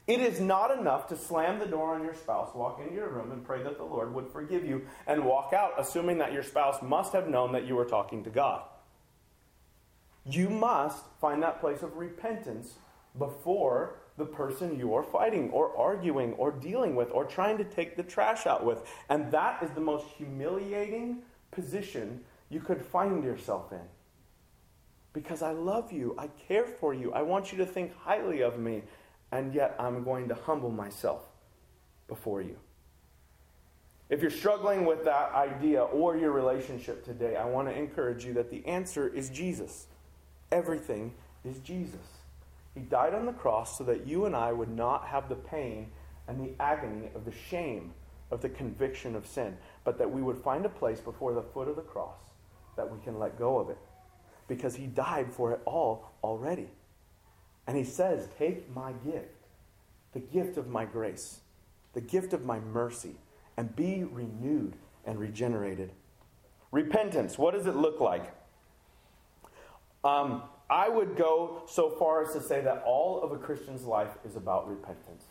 It 0.07 0.19
is 0.19 0.39
not 0.39 0.75
enough 0.75 1.09
to 1.09 1.15
slam 1.15 1.59
the 1.59 1.67
door 1.67 1.93
on 1.93 2.03
your 2.03 2.15
spouse, 2.15 2.55
walk 2.55 2.79
into 2.81 2.95
your 2.95 3.09
room, 3.09 3.31
and 3.31 3.45
pray 3.45 3.61
that 3.61 3.77
the 3.77 3.83
Lord 3.83 4.11
would 4.15 4.31
forgive 4.31 4.65
you, 4.65 4.81
and 5.05 5.23
walk 5.25 5.53
out, 5.53 5.73
assuming 5.77 6.17
that 6.17 6.33
your 6.33 6.41
spouse 6.41 6.81
must 6.81 7.13
have 7.13 7.29
known 7.29 7.51
that 7.51 7.67
you 7.67 7.75
were 7.75 7.85
talking 7.85 8.23
to 8.23 8.31
God. 8.31 8.63
You 10.25 10.49
must 10.49 11.03
find 11.21 11.43
that 11.43 11.61
place 11.61 11.83
of 11.83 11.97
repentance 11.97 12.73
before 13.15 13.99
the 14.19 14.25
person 14.25 14.77
you 14.77 14.93
are 14.93 15.01
fighting 15.01 15.49
or 15.49 15.75
arguing 15.75 16.33
or 16.33 16.51
dealing 16.51 16.95
with 16.95 17.09
or 17.11 17.25
trying 17.25 17.57
to 17.57 17.63
take 17.63 17.95
the 17.95 18.03
trash 18.03 18.45
out 18.45 18.63
with. 18.63 18.83
And 19.09 19.31
that 19.31 19.63
is 19.63 19.71
the 19.71 19.81
most 19.81 20.05
humiliating 20.17 21.23
position 21.49 22.19
you 22.49 22.59
could 22.59 22.85
find 22.85 23.23
yourself 23.23 23.71
in. 23.71 23.81
Because 25.13 25.41
I 25.41 25.53
love 25.53 25.91
you, 25.91 26.13
I 26.19 26.27
care 26.47 26.65
for 26.65 26.93
you, 26.93 27.11
I 27.13 27.23
want 27.23 27.51
you 27.51 27.57
to 27.59 27.65
think 27.65 27.95
highly 27.97 28.41
of 28.41 28.59
me, 28.59 28.83
and 29.31 29.55
yet 29.55 29.75
I'm 29.79 30.03
going 30.03 30.27
to 30.27 30.35
humble 30.35 30.69
myself 30.69 31.23
before 32.07 32.41
you. 32.41 32.57
If 34.09 34.21
you're 34.21 34.31
struggling 34.31 34.85
with 34.85 35.05
that 35.05 35.31
idea 35.33 35.83
or 35.83 36.17
your 36.17 36.31
relationship 36.31 37.05
today, 37.05 37.35
I 37.35 37.45
want 37.45 37.67
to 37.69 37.75
encourage 37.75 38.25
you 38.25 38.33
that 38.33 38.51
the 38.51 38.65
answer 38.65 39.07
is 39.07 39.29
Jesus. 39.29 39.87
Everything 40.51 41.13
is 41.45 41.59
Jesus. 41.59 42.18
He 42.75 42.81
died 42.81 43.13
on 43.13 43.25
the 43.25 43.33
cross 43.33 43.77
so 43.77 43.83
that 43.85 44.07
you 44.07 44.25
and 44.25 44.35
I 44.35 44.51
would 44.51 44.69
not 44.69 45.07
have 45.07 45.29
the 45.29 45.35
pain 45.35 45.91
and 46.27 46.39
the 46.39 46.53
agony 46.61 47.09
of 47.15 47.25
the 47.25 47.31
shame 47.31 47.93
of 48.31 48.41
the 48.41 48.49
conviction 48.49 49.15
of 49.15 49.25
sin, 49.25 49.57
but 49.83 49.97
that 49.97 50.11
we 50.11 50.21
would 50.21 50.37
find 50.37 50.65
a 50.65 50.69
place 50.69 50.99
before 50.99 51.33
the 51.33 51.41
foot 51.41 51.67
of 51.67 51.75
the 51.75 51.81
cross 51.81 52.19
that 52.75 52.89
we 52.89 53.03
can 53.03 53.17
let 53.19 53.37
go 53.37 53.59
of 53.59 53.69
it. 53.69 53.77
Because 54.47 54.75
he 54.75 54.87
died 54.87 55.31
for 55.31 55.51
it 55.51 55.61
all 55.65 56.11
already. 56.23 56.69
And 57.67 57.75
he 57.77 57.83
says, 57.83 58.27
Take 58.37 58.73
my 58.73 58.93
gift, 58.93 59.45
the 60.13 60.19
gift 60.19 60.57
of 60.57 60.67
my 60.67 60.85
grace, 60.85 61.41
the 61.93 62.01
gift 62.01 62.33
of 62.33 62.45
my 62.45 62.59
mercy, 62.59 63.15
and 63.57 63.75
be 63.75 64.03
renewed 64.03 64.75
and 65.05 65.19
regenerated. 65.19 65.91
Repentance, 66.71 67.37
what 67.37 67.53
does 67.53 67.65
it 67.65 67.75
look 67.75 67.99
like? 67.99 68.33
Um, 70.03 70.43
I 70.69 70.87
would 70.87 71.15
go 71.15 71.63
so 71.67 71.89
far 71.89 72.23
as 72.23 72.33
to 72.33 72.41
say 72.41 72.61
that 72.61 72.83
all 72.85 73.21
of 73.21 73.31
a 73.31 73.37
Christian's 73.37 73.85
life 73.85 74.11
is 74.23 74.35
about 74.35 74.69
repentance. 74.69 75.25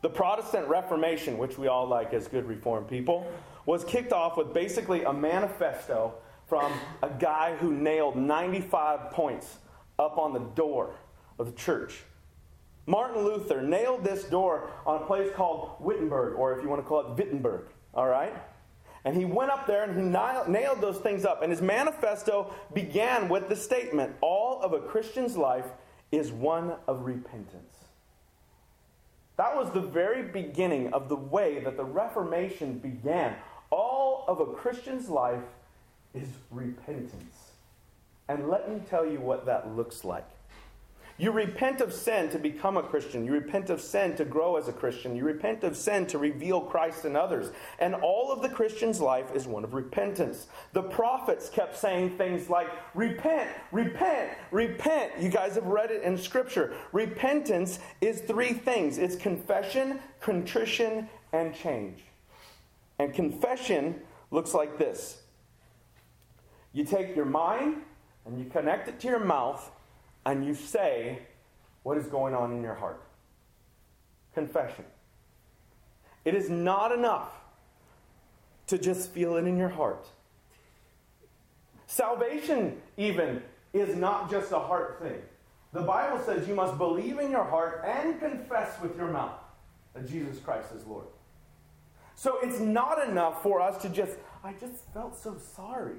The 0.00 0.08
Protestant 0.08 0.68
Reformation, 0.68 1.38
which 1.38 1.58
we 1.58 1.66
all 1.66 1.86
like 1.86 2.12
as 2.12 2.28
good 2.28 2.46
Reformed 2.46 2.88
people, 2.88 3.26
was 3.66 3.84
kicked 3.84 4.12
off 4.12 4.36
with 4.36 4.52
basically 4.52 5.04
a 5.04 5.12
manifesto 5.12 6.14
from 6.46 6.72
a 7.02 7.08
guy 7.08 7.56
who 7.56 7.72
nailed 7.72 8.16
95 8.16 9.10
points 9.12 9.56
up 9.98 10.18
on 10.18 10.32
the 10.32 10.40
door 10.40 10.94
of 11.38 11.46
the 11.46 11.52
church. 11.52 12.02
Martin 12.86 13.24
Luther 13.24 13.62
nailed 13.62 14.04
this 14.04 14.24
door 14.24 14.70
on 14.84 15.02
a 15.02 15.06
place 15.06 15.30
called 15.34 15.76
Wittenberg, 15.80 16.34
or 16.34 16.56
if 16.56 16.62
you 16.62 16.68
want 16.68 16.82
to 16.82 16.86
call 16.86 17.00
it 17.00 17.16
Wittenberg, 17.16 17.66
all 17.94 18.06
right? 18.06 18.34
And 19.04 19.16
he 19.16 19.24
went 19.24 19.50
up 19.50 19.66
there 19.66 19.84
and 19.84 19.96
he 19.96 20.50
nailed 20.50 20.80
those 20.80 20.98
things 20.98 21.24
up. 21.24 21.42
And 21.42 21.50
his 21.50 21.60
manifesto 21.60 22.52
began 22.72 23.28
with 23.28 23.48
the 23.48 23.56
statement 23.56 24.16
All 24.20 24.60
of 24.62 24.72
a 24.72 24.80
Christian's 24.80 25.36
life 25.36 25.66
is 26.10 26.32
one 26.32 26.74
of 26.86 27.04
repentance. 27.04 27.74
That 29.36 29.56
was 29.56 29.72
the 29.72 29.80
very 29.80 30.22
beginning 30.22 30.92
of 30.92 31.08
the 31.08 31.16
way 31.16 31.60
that 31.64 31.76
the 31.76 31.84
Reformation 31.84 32.78
began. 32.78 33.34
All 33.70 34.24
of 34.28 34.40
a 34.40 34.46
Christian's 34.46 35.08
life 35.08 35.42
is 36.14 36.28
repentance. 36.50 37.50
And 38.28 38.48
let 38.48 38.70
me 38.70 38.80
tell 38.88 39.04
you 39.04 39.20
what 39.20 39.44
that 39.46 39.74
looks 39.76 40.04
like. 40.04 40.28
You 41.16 41.30
repent 41.30 41.80
of 41.80 41.92
sin 41.92 42.28
to 42.30 42.38
become 42.40 42.76
a 42.76 42.82
Christian. 42.82 43.24
You 43.24 43.32
repent 43.32 43.70
of 43.70 43.80
sin 43.80 44.16
to 44.16 44.24
grow 44.24 44.56
as 44.56 44.66
a 44.66 44.72
Christian. 44.72 45.14
You 45.14 45.24
repent 45.24 45.62
of 45.62 45.76
sin 45.76 46.06
to 46.06 46.18
reveal 46.18 46.60
Christ 46.60 47.04
in 47.04 47.14
others. 47.14 47.52
And 47.78 47.94
all 47.94 48.32
of 48.32 48.42
the 48.42 48.48
Christian's 48.48 49.00
life 49.00 49.32
is 49.32 49.46
one 49.46 49.62
of 49.62 49.74
repentance. 49.74 50.48
The 50.72 50.82
prophets 50.82 51.48
kept 51.48 51.76
saying 51.76 52.18
things 52.18 52.50
like, 52.50 52.66
repent, 52.94 53.48
repent, 53.70 54.32
repent. 54.50 55.12
You 55.20 55.28
guys 55.28 55.54
have 55.54 55.66
read 55.66 55.92
it 55.92 56.02
in 56.02 56.18
Scripture. 56.18 56.74
Repentance 56.90 57.78
is 58.00 58.20
three 58.22 58.52
things 58.52 58.98
it's 58.98 59.14
confession, 59.14 60.00
contrition, 60.20 61.08
and 61.32 61.54
change. 61.54 62.02
And 62.98 63.14
confession 63.14 64.00
looks 64.32 64.52
like 64.52 64.78
this 64.78 65.22
you 66.72 66.84
take 66.84 67.14
your 67.14 67.24
mind 67.24 67.82
and 68.26 68.36
you 68.36 68.46
connect 68.46 68.88
it 68.88 68.98
to 68.98 69.06
your 69.06 69.24
mouth 69.24 69.70
and 70.24 70.44
you 70.44 70.54
say 70.54 71.18
what 71.82 71.98
is 71.98 72.06
going 72.06 72.34
on 72.34 72.52
in 72.52 72.62
your 72.62 72.74
heart. 72.74 73.02
Confession. 74.34 74.84
It 76.24 76.34
is 76.34 76.48
not 76.48 76.92
enough 76.92 77.30
to 78.68 78.78
just 78.78 79.10
feel 79.10 79.36
it 79.36 79.46
in 79.46 79.56
your 79.56 79.68
heart. 79.68 80.06
Salvation, 81.86 82.80
even, 82.96 83.42
is 83.72 83.94
not 83.96 84.30
just 84.30 84.52
a 84.52 84.58
heart 84.58 84.98
thing. 85.02 85.20
The 85.72 85.82
Bible 85.82 86.20
says 86.24 86.48
you 86.48 86.54
must 86.54 86.78
believe 86.78 87.18
in 87.18 87.30
your 87.30 87.44
heart 87.44 87.84
and 87.84 88.18
confess 88.18 88.80
with 88.80 88.96
your 88.96 89.08
mouth 89.08 89.38
that 89.92 90.08
Jesus 90.08 90.38
Christ 90.38 90.72
is 90.74 90.86
Lord. 90.86 91.06
So 92.14 92.38
it's 92.42 92.60
not 92.60 93.06
enough 93.08 93.42
for 93.42 93.60
us 93.60 93.82
to 93.82 93.88
just, 93.88 94.16
I 94.42 94.52
just 94.54 94.84
felt 94.94 95.18
so 95.18 95.36
sorry. 95.54 95.96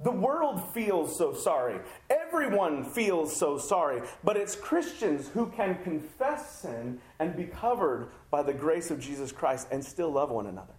The 0.00 0.10
world 0.12 0.62
feels 0.72 1.16
so 1.16 1.34
sorry. 1.34 1.80
Everyone 2.08 2.84
feels 2.84 3.34
so 3.34 3.58
sorry. 3.58 4.02
But 4.22 4.36
it's 4.36 4.54
Christians 4.54 5.28
who 5.28 5.46
can 5.46 5.76
confess 5.82 6.60
sin 6.60 7.00
and 7.18 7.36
be 7.36 7.44
covered 7.44 8.08
by 8.30 8.42
the 8.42 8.52
grace 8.52 8.90
of 8.90 9.00
Jesus 9.00 9.32
Christ 9.32 9.66
and 9.72 9.84
still 9.84 10.12
love 10.12 10.30
one 10.30 10.46
another. 10.46 10.74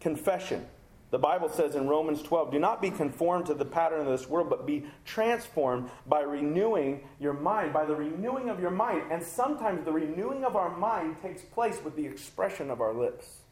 Confession. 0.00 0.66
The 1.12 1.18
Bible 1.20 1.48
says 1.48 1.76
in 1.76 1.86
Romans 1.86 2.22
12, 2.22 2.50
do 2.50 2.58
not 2.58 2.82
be 2.82 2.90
conformed 2.90 3.46
to 3.46 3.54
the 3.54 3.64
pattern 3.64 4.00
of 4.00 4.06
this 4.06 4.28
world, 4.28 4.50
but 4.50 4.66
be 4.66 4.84
transformed 5.04 5.88
by 6.08 6.22
renewing 6.22 7.04
your 7.20 7.34
mind, 7.34 7.72
by 7.72 7.84
the 7.84 7.94
renewing 7.94 8.48
of 8.48 8.58
your 8.58 8.72
mind. 8.72 9.12
And 9.12 9.22
sometimes 9.22 9.84
the 9.84 9.92
renewing 9.92 10.44
of 10.44 10.56
our 10.56 10.76
mind 10.76 11.22
takes 11.22 11.42
place 11.42 11.78
with 11.84 11.94
the 11.94 12.04
expression 12.04 12.68
of 12.68 12.80
our 12.80 12.92
lips. 12.92 13.42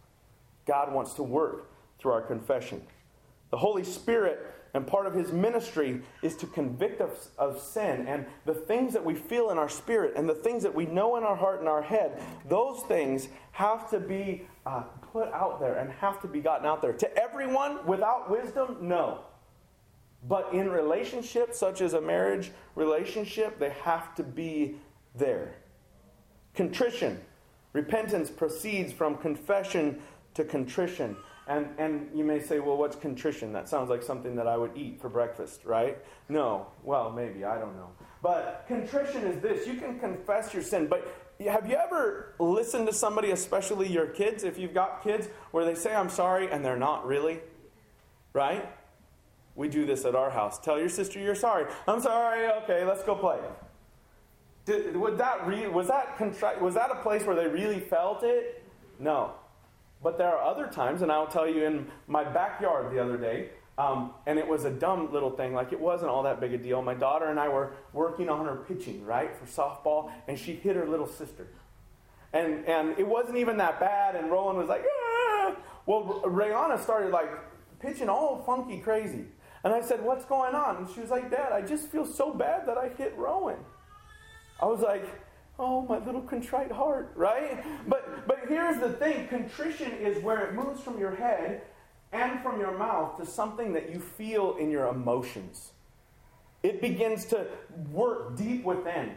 God 0.67 0.93
wants 0.93 1.15
to 1.15 1.23
work 1.23 1.71
through 2.01 2.11
our 2.11 2.23
confession. 2.23 2.83
The 3.53 3.59
Holy 3.59 3.85
Spirit 3.85 4.47
and 4.75 4.87
part 4.87 5.07
of 5.07 5.13
his 5.13 5.31
ministry 5.31 6.01
is 6.23 6.35
to 6.37 6.47
convict 6.47 7.03
us 7.03 7.29
of 7.37 7.61
sin 7.61 8.07
and 8.09 8.25
the 8.47 8.55
things 8.55 8.95
that 8.95 9.05
we 9.05 9.15
feel 9.15 9.51
in 9.51 9.59
our 9.59 9.69
spirit 9.69 10.15
and 10.17 10.27
the 10.27 10.35
things 10.35 10.63
that 10.63 10.75
we 10.75 10.87
know 10.87 11.17
in 11.17 11.23
our 11.23 11.37
heart 11.37 11.61
and 11.61 11.69
our 11.69 11.83
head. 11.83 12.23
Those 12.49 12.81
things 12.85 13.29
have 13.51 13.91
to 13.91 14.01
be 14.01 14.49
uh, 14.65 14.85
put 15.13 15.31
out 15.35 15.61
there 15.61 15.75
and 15.75 15.93
have 15.93 16.23
to 16.23 16.29
be 16.29 16.41
gotten 16.41 16.65
out 16.65 16.81
there. 16.81 16.95
To 16.95 17.19
everyone 17.19 17.87
without 17.87 18.31
wisdom, 18.31 18.79
no. 18.81 19.21
But 20.27 20.49
in 20.55 20.71
relationships, 20.71 21.59
such 21.59 21.83
as 21.83 21.93
a 21.93 22.01
marriage 22.01 22.53
relationship, 22.75 23.59
they 23.59 23.71
have 23.83 24.15
to 24.15 24.23
be 24.23 24.77
there. 25.15 25.57
Contrition. 26.55 27.21
Repentance 27.75 28.31
proceeds 28.31 28.95
from 28.95 29.19
confession 29.19 30.01
to 30.35 30.45
contrition. 30.45 31.17
And, 31.53 31.69
and 31.77 32.09
you 32.15 32.25
may 32.25 32.41
say, 32.41 32.61
well, 32.61 32.79
what's 32.79 32.97
contrition? 32.97 33.53
That 33.53 33.69
sounds 33.69 33.91
like 33.91 34.03
something 34.03 34.35
that 34.37 34.47
I 34.47 34.57
would 34.57 34.71
eat 34.75 34.99
for 35.03 35.11
breakfast, 35.11 35.67
right? 35.67 35.99
No. 36.31 36.67
Well, 36.83 37.11
maybe. 37.11 37.45
I 37.45 37.59
don't 37.59 37.77
know. 37.77 37.91
But 38.23 38.65
contrition 38.67 39.25
is 39.25 39.43
this 39.43 39.67
you 39.67 39.75
can 39.75 40.01
confess 40.01 40.55
your 40.55 40.63
sin. 40.63 40.87
But 40.87 41.07
have 41.47 41.69
you 41.69 41.77
ever 41.77 42.35
listened 42.39 42.87
to 42.87 42.93
somebody, 42.95 43.33
especially 43.33 43.87
your 43.87 44.07
kids, 44.07 44.45
if 44.45 44.59
you've 44.59 44.73
got 44.73 45.05
kids, 45.05 45.29
where 45.51 45.67
they 45.67 45.75
say, 45.75 45.95
I'm 45.95 46.09
sorry, 46.09 46.51
and 46.51 46.65
they're 46.65 46.79
not 46.79 47.07
really? 47.07 47.41
Right? 48.33 48.67
We 49.55 49.69
do 49.69 49.85
this 49.85 50.07
at 50.07 50.15
our 50.15 50.31
house. 50.31 50.59
Tell 50.59 50.79
your 50.79 50.89
sister 50.89 51.21
you're 51.21 51.35
sorry. 51.35 51.67
I'm 51.87 52.01
sorry. 52.01 52.51
Okay, 52.63 52.87
let's 52.87 53.03
go 53.03 53.15
play. 53.15 53.41
Did, 54.65 54.97
would 54.97 55.19
that 55.19 55.47
re, 55.47 55.67
was 55.67 55.89
that 55.89 56.17
contri- 56.17 56.59
was 56.63 56.75
that 56.77 56.91
a 56.91 57.03
place 57.03 57.25
where 57.25 57.37
they 57.37 57.47
really 57.47 57.81
felt 57.81 58.23
it? 58.23 58.65
No. 58.99 59.35
But 60.03 60.19
there 60.19 60.29
are 60.29 60.43
other 60.43 60.67
times, 60.67 61.03
and 61.03 61.13
I'll 61.13 61.27
tell 61.27 61.49
you 61.49 61.65
in 61.65 61.87
my 62.07 62.25
backyard 62.25 62.93
the 62.93 63.03
other 63.03 63.17
day, 63.17 63.51
Um, 63.79 64.13
and 64.27 64.39
it 64.39 64.47
was 64.47 64.67
a 64.67 64.71
dumb 64.71 65.11
little 65.13 65.31
thing. 65.31 65.55
Like, 65.55 65.73
it 65.73 65.81
wasn't 65.81 66.11
all 66.11 66.23
that 66.25 66.41
big 66.41 66.53
a 66.53 66.59
deal. 66.59 66.83
My 66.83 66.93
daughter 66.95 67.27
and 67.27 67.41
I 67.41 67.49
were 67.49 67.73
working 67.95 68.29
on 68.29 68.45
her 68.45 68.57
pitching, 68.69 69.07
right, 69.07 69.31
for 69.35 69.47
softball, 69.47 70.11
and 70.29 70.39
she 70.39 70.55
hit 70.55 70.77
her 70.77 70.87
little 70.87 71.07
sister. 71.07 71.47
And, 72.35 72.67
and 72.67 72.99
it 72.99 73.07
wasn't 73.07 73.39
even 73.39 73.57
that 73.57 73.81
bad, 73.81 74.15
and 74.15 74.31
Rowan 74.31 74.57
was 74.59 74.69
like, 74.69 74.85
ah! 74.85 75.57
Well, 75.87 76.23
Rayana 76.27 76.79
started, 76.83 77.13
like, 77.13 77.31
pitching 77.81 78.11
all 78.11 78.43
funky 78.45 78.79
crazy. 78.79 79.25
And 79.65 79.73
I 79.73 79.81
said, 79.81 80.03
What's 80.03 80.25
going 80.25 80.55
on? 80.55 80.77
And 80.77 80.91
she 80.91 81.01
was 81.01 81.11
like, 81.11 81.31
Dad, 81.31 81.53
I 81.53 81.63
just 81.63 81.89
feel 81.89 82.05
so 82.05 82.33
bad 82.33 82.67
that 82.67 82.77
I 82.77 82.89
hit 82.89 83.15
Rowan. 83.17 83.59
I 84.61 84.67
was 84.67 84.81
like, 84.81 85.07
Oh, 85.59 85.83
my 85.83 85.99
little 85.99 86.23
contrite 86.23 86.73
heart, 86.73 87.13
right? 87.15 87.65
But 87.89 88.27
but 88.27 88.41
here's 88.49 88.81
the 88.81 88.93
thing, 88.93 89.29
contrition 89.29 89.93
is 89.93 90.23
where 90.23 90.47
it 90.47 90.55
moves 90.55 90.81
from 90.81 90.99
your 90.99 91.15
head 91.15 91.63
and 92.13 92.41
from 92.41 92.61
your 92.61 92.77
mouth 92.77 93.17
to 93.19 93.27
something 93.27 93.73
that 93.73 93.91
you 93.91 94.01
feel 94.01 94.57
in 94.57 94.71
your 94.71 94.87
emotions. 94.87 95.73
It 96.63 96.81
begins 96.81 97.25
to 97.27 97.47
work 97.91 98.37
deep 98.37 98.65
within. 98.65 99.13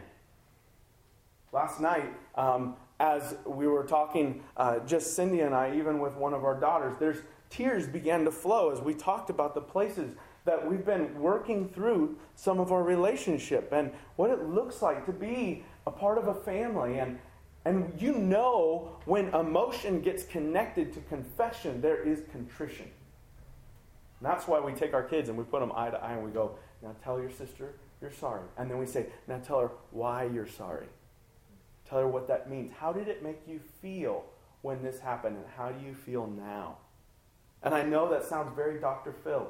Last 1.52 1.80
night, 1.80 2.12
um, 2.34 2.76
as 2.98 3.36
we 3.44 3.66
were 3.66 3.84
talking, 3.84 4.42
uh, 4.56 4.80
just 4.80 5.14
Cindy 5.14 5.40
and 5.40 5.54
I, 5.54 5.76
even 5.76 6.00
with 6.00 6.14
one 6.14 6.34
of 6.34 6.44
our 6.44 6.58
daughters, 6.58 6.96
there's 6.98 7.18
tears 7.50 7.86
began 7.86 8.24
to 8.24 8.32
flow 8.32 8.70
as 8.70 8.80
we 8.80 8.94
talked 8.94 9.30
about 9.30 9.54
the 9.54 9.60
places 9.60 10.16
that 10.44 10.68
we've 10.68 10.84
been 10.84 11.20
working 11.20 11.68
through 11.68 12.16
some 12.34 12.58
of 12.58 12.72
our 12.72 12.82
relationship 12.82 13.72
and 13.72 13.92
what 14.16 14.30
it 14.30 14.48
looks 14.48 14.82
like 14.82 15.04
to 15.06 15.12
be 15.12 15.64
a 15.86 15.90
part 15.90 16.18
of 16.18 16.28
a 16.28 16.34
family. 16.34 16.98
And, 16.98 17.18
and 17.64 17.92
you 18.00 18.14
know 18.14 18.96
when 19.04 19.28
emotion 19.34 20.00
gets 20.00 20.24
connected 20.24 20.92
to 20.94 21.00
confession, 21.00 21.80
there 21.80 22.02
is 22.02 22.22
contrition. 22.32 22.90
And 24.20 24.30
that's 24.30 24.48
why 24.48 24.60
we 24.60 24.72
take 24.72 24.94
our 24.94 25.02
kids 25.02 25.28
and 25.28 25.36
we 25.36 25.44
put 25.44 25.60
them 25.60 25.72
eye 25.74 25.90
to 25.90 26.02
eye 26.02 26.12
and 26.12 26.24
we 26.24 26.30
go, 26.30 26.56
now 26.82 26.94
tell 27.02 27.20
your 27.20 27.30
sister 27.30 27.74
you're 28.00 28.12
sorry. 28.12 28.42
And 28.56 28.70
then 28.70 28.78
we 28.78 28.86
say, 28.86 29.06
now 29.26 29.38
tell 29.38 29.60
her 29.60 29.70
why 29.90 30.24
you're 30.24 30.46
sorry. 30.46 30.86
Tell 31.88 32.00
her 32.00 32.08
what 32.08 32.28
that 32.28 32.50
means. 32.50 32.72
How 32.78 32.92
did 32.92 33.08
it 33.08 33.22
make 33.22 33.40
you 33.46 33.60
feel 33.80 34.24
when 34.62 34.82
this 34.82 35.00
happened? 35.00 35.36
And 35.36 35.46
how 35.56 35.70
do 35.70 35.84
you 35.84 35.94
feel 35.94 36.26
now? 36.26 36.76
And 37.62 37.74
I 37.74 37.82
know 37.82 38.10
that 38.10 38.24
sounds 38.24 38.54
very 38.54 38.80
Dr. 38.80 39.14
Phil. 39.24 39.48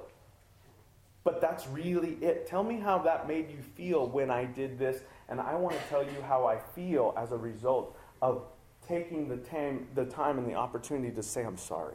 But 1.25 1.40
that's 1.40 1.66
really 1.66 2.18
it. 2.20 2.46
Tell 2.46 2.62
me 2.62 2.79
how 2.79 2.99
that 2.99 3.27
made 3.27 3.51
you 3.51 3.59
feel 3.75 4.07
when 4.07 4.31
I 4.31 4.44
did 4.44 4.79
this, 4.79 5.01
and 5.29 5.41
I 5.41 5.55
want 5.55 5.77
to 5.77 5.83
tell 5.89 6.03
you 6.03 6.23
how 6.27 6.47
I 6.47 6.59
feel 6.75 7.15
as 7.17 7.33
a 7.33 7.37
result 7.37 7.97
of 8.23 8.43
taking 8.87 9.29
the 9.29 9.37
time, 9.37 9.89
the 9.95 10.05
time 10.05 10.39
and 10.39 10.49
the 10.49 10.55
opportunity 10.55 11.15
to 11.15 11.23
say 11.23 11.45
I'm 11.45 11.57
sorry. 11.57 11.95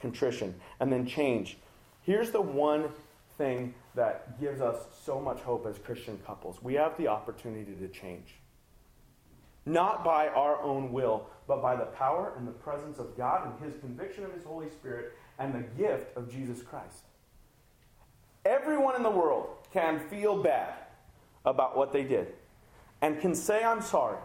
Contrition, 0.00 0.54
and 0.80 0.92
then 0.92 1.06
change. 1.06 1.58
Here's 2.02 2.30
the 2.30 2.40
one 2.40 2.90
thing 3.36 3.74
that 3.94 4.40
gives 4.40 4.60
us 4.60 4.76
so 5.04 5.20
much 5.20 5.40
hope 5.40 5.66
as 5.66 5.78
Christian 5.78 6.18
couples 6.26 6.62
we 6.62 6.74
have 6.74 6.96
the 6.96 7.08
opportunity 7.08 7.74
to 7.74 7.88
change. 7.88 8.34
Not 9.66 10.04
by 10.04 10.28
our 10.28 10.60
own 10.62 10.92
will, 10.92 11.26
but 11.46 11.60
by 11.60 11.76
the 11.76 11.84
power 11.84 12.32
and 12.36 12.46
the 12.46 12.52
presence 12.52 12.98
of 12.98 13.16
God 13.16 13.46
and 13.46 13.70
His 13.70 13.78
conviction 13.80 14.24
of 14.24 14.32
His 14.32 14.44
Holy 14.44 14.70
Spirit 14.70 15.12
and 15.38 15.54
the 15.54 15.64
gift 15.82 16.16
of 16.16 16.30
Jesus 16.30 16.62
Christ. 16.62 17.04
Everyone 18.44 18.96
in 18.96 19.02
the 19.02 19.10
world 19.10 19.48
can 19.72 20.00
feel 20.08 20.42
bad 20.42 20.74
about 21.44 21.76
what 21.76 21.92
they 21.92 22.02
did 22.02 22.34
and 23.00 23.20
can 23.20 23.34
say, 23.34 23.62
I'm 23.62 23.82
sorry. 23.82 24.18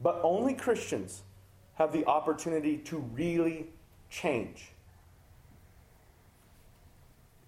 But 0.00 0.20
only 0.22 0.54
Christians 0.54 1.22
have 1.74 1.92
the 1.92 2.04
opportunity 2.06 2.78
to 2.78 2.98
really 2.98 3.66
change. 4.10 4.70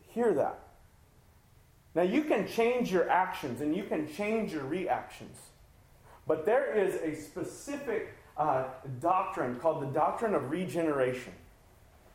Hear 0.09 0.33
that. 0.35 0.61
Now, 1.94 2.02
you 2.02 2.24
can 2.24 2.46
change 2.46 2.90
your 2.90 3.09
actions 3.09 3.61
and 3.61 3.74
you 3.74 3.85
can 3.85 4.12
change 4.12 4.52
your 4.52 4.64
reactions. 4.64 5.38
But 6.26 6.46
there 6.46 6.74
is 6.74 6.94
a 6.96 7.20
specific 7.20 8.14
uh, 8.37 8.64
doctrine 9.00 9.57
called 9.57 9.83
the 9.83 9.87
doctrine 9.87 10.35
of 10.35 10.50
regeneration 10.50 11.33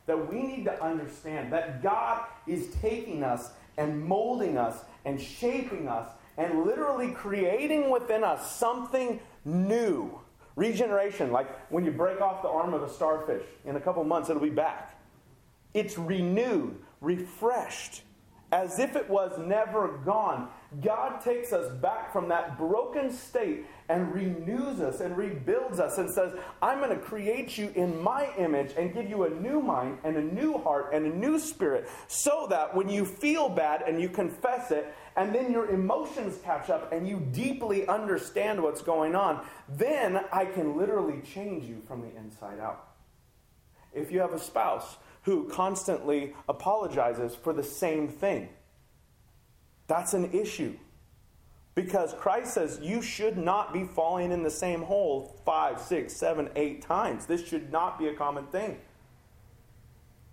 that 0.06 0.32
we 0.32 0.42
need 0.42 0.66
to 0.66 0.84
understand 0.84 1.54
that 1.54 1.84
God 1.84 2.24
is 2.48 2.68
taking 2.82 3.24
us 3.24 3.52
and 3.78 4.04
molding 4.04 4.58
us 4.58 4.80
and 5.06 5.22
shaping 5.22 5.88
us 5.88 6.10
and 6.40 6.66
literally 6.66 7.12
creating 7.12 7.90
within 7.90 8.24
us 8.24 8.56
something 8.56 9.20
new. 9.44 10.20
Regeneration, 10.56 11.32
like 11.32 11.48
when 11.70 11.86
you 11.86 11.92
break 11.92 12.22
off 12.22 12.42
the 12.42 12.48
arm 12.48 12.74
of 12.74 12.82
a 12.82 12.90
starfish, 12.90 13.44
in 13.66 13.76
a 13.76 13.80
couple 13.80 14.04
months 14.06 14.30
it'll 14.30 14.42
be 14.42 14.50
back. 14.50 14.98
It's 15.74 15.98
renewed, 15.98 16.76
refreshed, 17.02 18.04
as 18.52 18.80
if 18.80 18.96
it 18.96 19.10
was 19.10 19.38
never 19.38 20.00
gone. 20.06 20.50
God 20.82 21.20
takes 21.22 21.52
us 21.52 21.74
back 21.78 22.14
from 22.14 22.30
that 22.30 22.56
broken 22.56 23.12
state 23.12 23.66
and 23.90 24.14
renews 24.14 24.80
us 24.82 25.00
and 25.00 25.18
rebuilds 25.18 25.80
us 25.80 25.98
and 25.98 26.08
says, 26.08 26.32
I'm 26.62 26.78
going 26.78 26.92
to 26.92 27.04
create 27.04 27.58
you 27.58 27.72
in 27.74 28.00
my 28.00 28.30
image 28.38 28.74
and 28.78 28.94
give 28.94 29.10
you 29.10 29.24
a 29.24 29.30
new 29.32 29.62
mind 29.62 29.98
and 30.04 30.16
a 30.16 30.22
new 30.22 30.60
heart 30.60 30.94
and 30.94 31.08
a 31.08 31.16
new 31.16 31.40
spirit 31.40 31.90
so 32.08 32.46
that 32.52 32.76
when 32.76 32.88
you 32.88 33.04
feel 33.04 33.50
bad 33.50 33.82
and 33.82 34.00
you 34.00 34.10
confess 34.10 34.70
it 34.70 34.94
and 35.16 35.34
then 35.34 35.52
your 35.52 35.72
emotions 35.72 36.38
catch 36.44 36.70
up 36.70 36.92
and 36.94 37.08
you 37.08 37.20
deeply 37.32 37.88
understand 37.88 38.62
what's 38.62 38.84
going 38.84 39.16
on, 39.16 39.44
then 39.68 40.20
I 40.32 40.46
can 40.46 40.78
literally 40.78 41.22
change 41.22 41.66
you 41.66 41.82
from 41.88 42.02
the 42.02 42.16
inside 42.16 42.60
out. 42.60 42.90
If 43.92 44.12
you 44.12 44.20
have 44.20 44.34
a 44.34 44.40
spouse 44.40 44.98
who 45.24 45.50
constantly 45.50 46.36
apologizes 46.48 47.36
for 47.36 47.54
the 47.54 47.64
same 47.64 48.08
thing, 48.08 48.50
that's 49.90 50.14
an 50.14 50.32
issue. 50.32 50.78
Because 51.76 52.14
Christ 52.14 52.54
says 52.54 52.80
you 52.82 53.02
should 53.02 53.38
not 53.38 53.74
be 53.74 53.84
falling 53.84 54.32
in 54.32 54.44
the 54.44 54.50
same 54.50 54.82
hole 54.84 55.42
five, 55.46 55.82
six, 55.82 56.16
seven, 56.16 56.50
eight 56.56 56.82
times. 56.82 57.26
This 57.26 57.46
should 57.46 57.72
not 57.72 58.00
be 58.00 58.08
a 58.08 58.14
common 58.14 58.46
thing. 58.48 58.78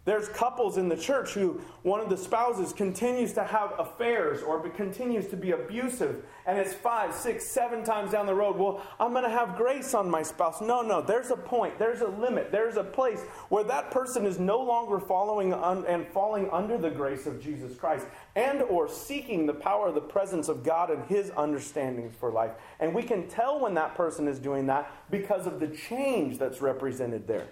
There's 0.06 0.28
couples 0.28 0.78
in 0.78 0.88
the 0.88 0.96
church 0.96 1.32
who 1.32 1.60
one 1.82 2.00
of 2.00 2.08
the 2.08 2.16
spouses 2.16 2.72
continues 2.72 3.32
to 3.32 3.42
have 3.42 3.74
affairs 3.76 4.40
or 4.40 4.60
continues 4.70 5.26
to 5.26 5.36
be 5.36 5.50
abusive, 5.50 6.24
and 6.46 6.56
it's 6.56 6.72
five, 6.72 7.12
six, 7.12 7.44
seven 7.44 7.82
times 7.82 8.12
down 8.12 8.24
the 8.24 8.34
road. 8.34 8.56
Well, 8.56 8.80
I'm 9.00 9.10
going 9.10 9.24
to 9.24 9.28
have 9.28 9.56
grace 9.56 9.94
on 9.94 10.08
my 10.08 10.22
spouse. 10.22 10.60
No, 10.60 10.80
no, 10.80 11.02
there's 11.02 11.32
a 11.32 11.36
point, 11.36 11.76
there's 11.76 12.02
a 12.02 12.06
limit, 12.06 12.52
there's 12.52 12.76
a 12.76 12.84
place 12.84 13.20
where 13.48 13.64
that 13.64 13.90
person 13.90 14.26
is 14.26 14.38
no 14.38 14.60
longer 14.60 15.00
following 15.00 15.52
un- 15.52 15.84
and 15.88 16.06
falling 16.06 16.48
under 16.52 16.78
the 16.78 16.90
grace 16.90 17.26
of 17.26 17.42
Jesus 17.42 17.76
Christ 17.76 18.06
and 18.36 18.62
or 18.62 18.88
seeking 18.88 19.44
the 19.44 19.54
power 19.54 19.88
of 19.88 19.96
the 19.96 20.00
presence 20.00 20.48
of 20.48 20.62
God 20.62 20.88
and 20.88 21.04
his 21.06 21.32
understandings 21.36 22.14
for 22.14 22.30
life. 22.30 22.52
And 22.78 22.94
we 22.94 23.02
can 23.02 23.26
tell 23.26 23.58
when 23.58 23.74
that 23.74 23.96
person 23.96 24.28
is 24.28 24.38
doing 24.38 24.66
that 24.66 24.88
because 25.10 25.48
of 25.48 25.58
the 25.58 25.68
change 25.68 26.38
that's 26.38 26.60
represented 26.60 27.26
there. 27.26 27.48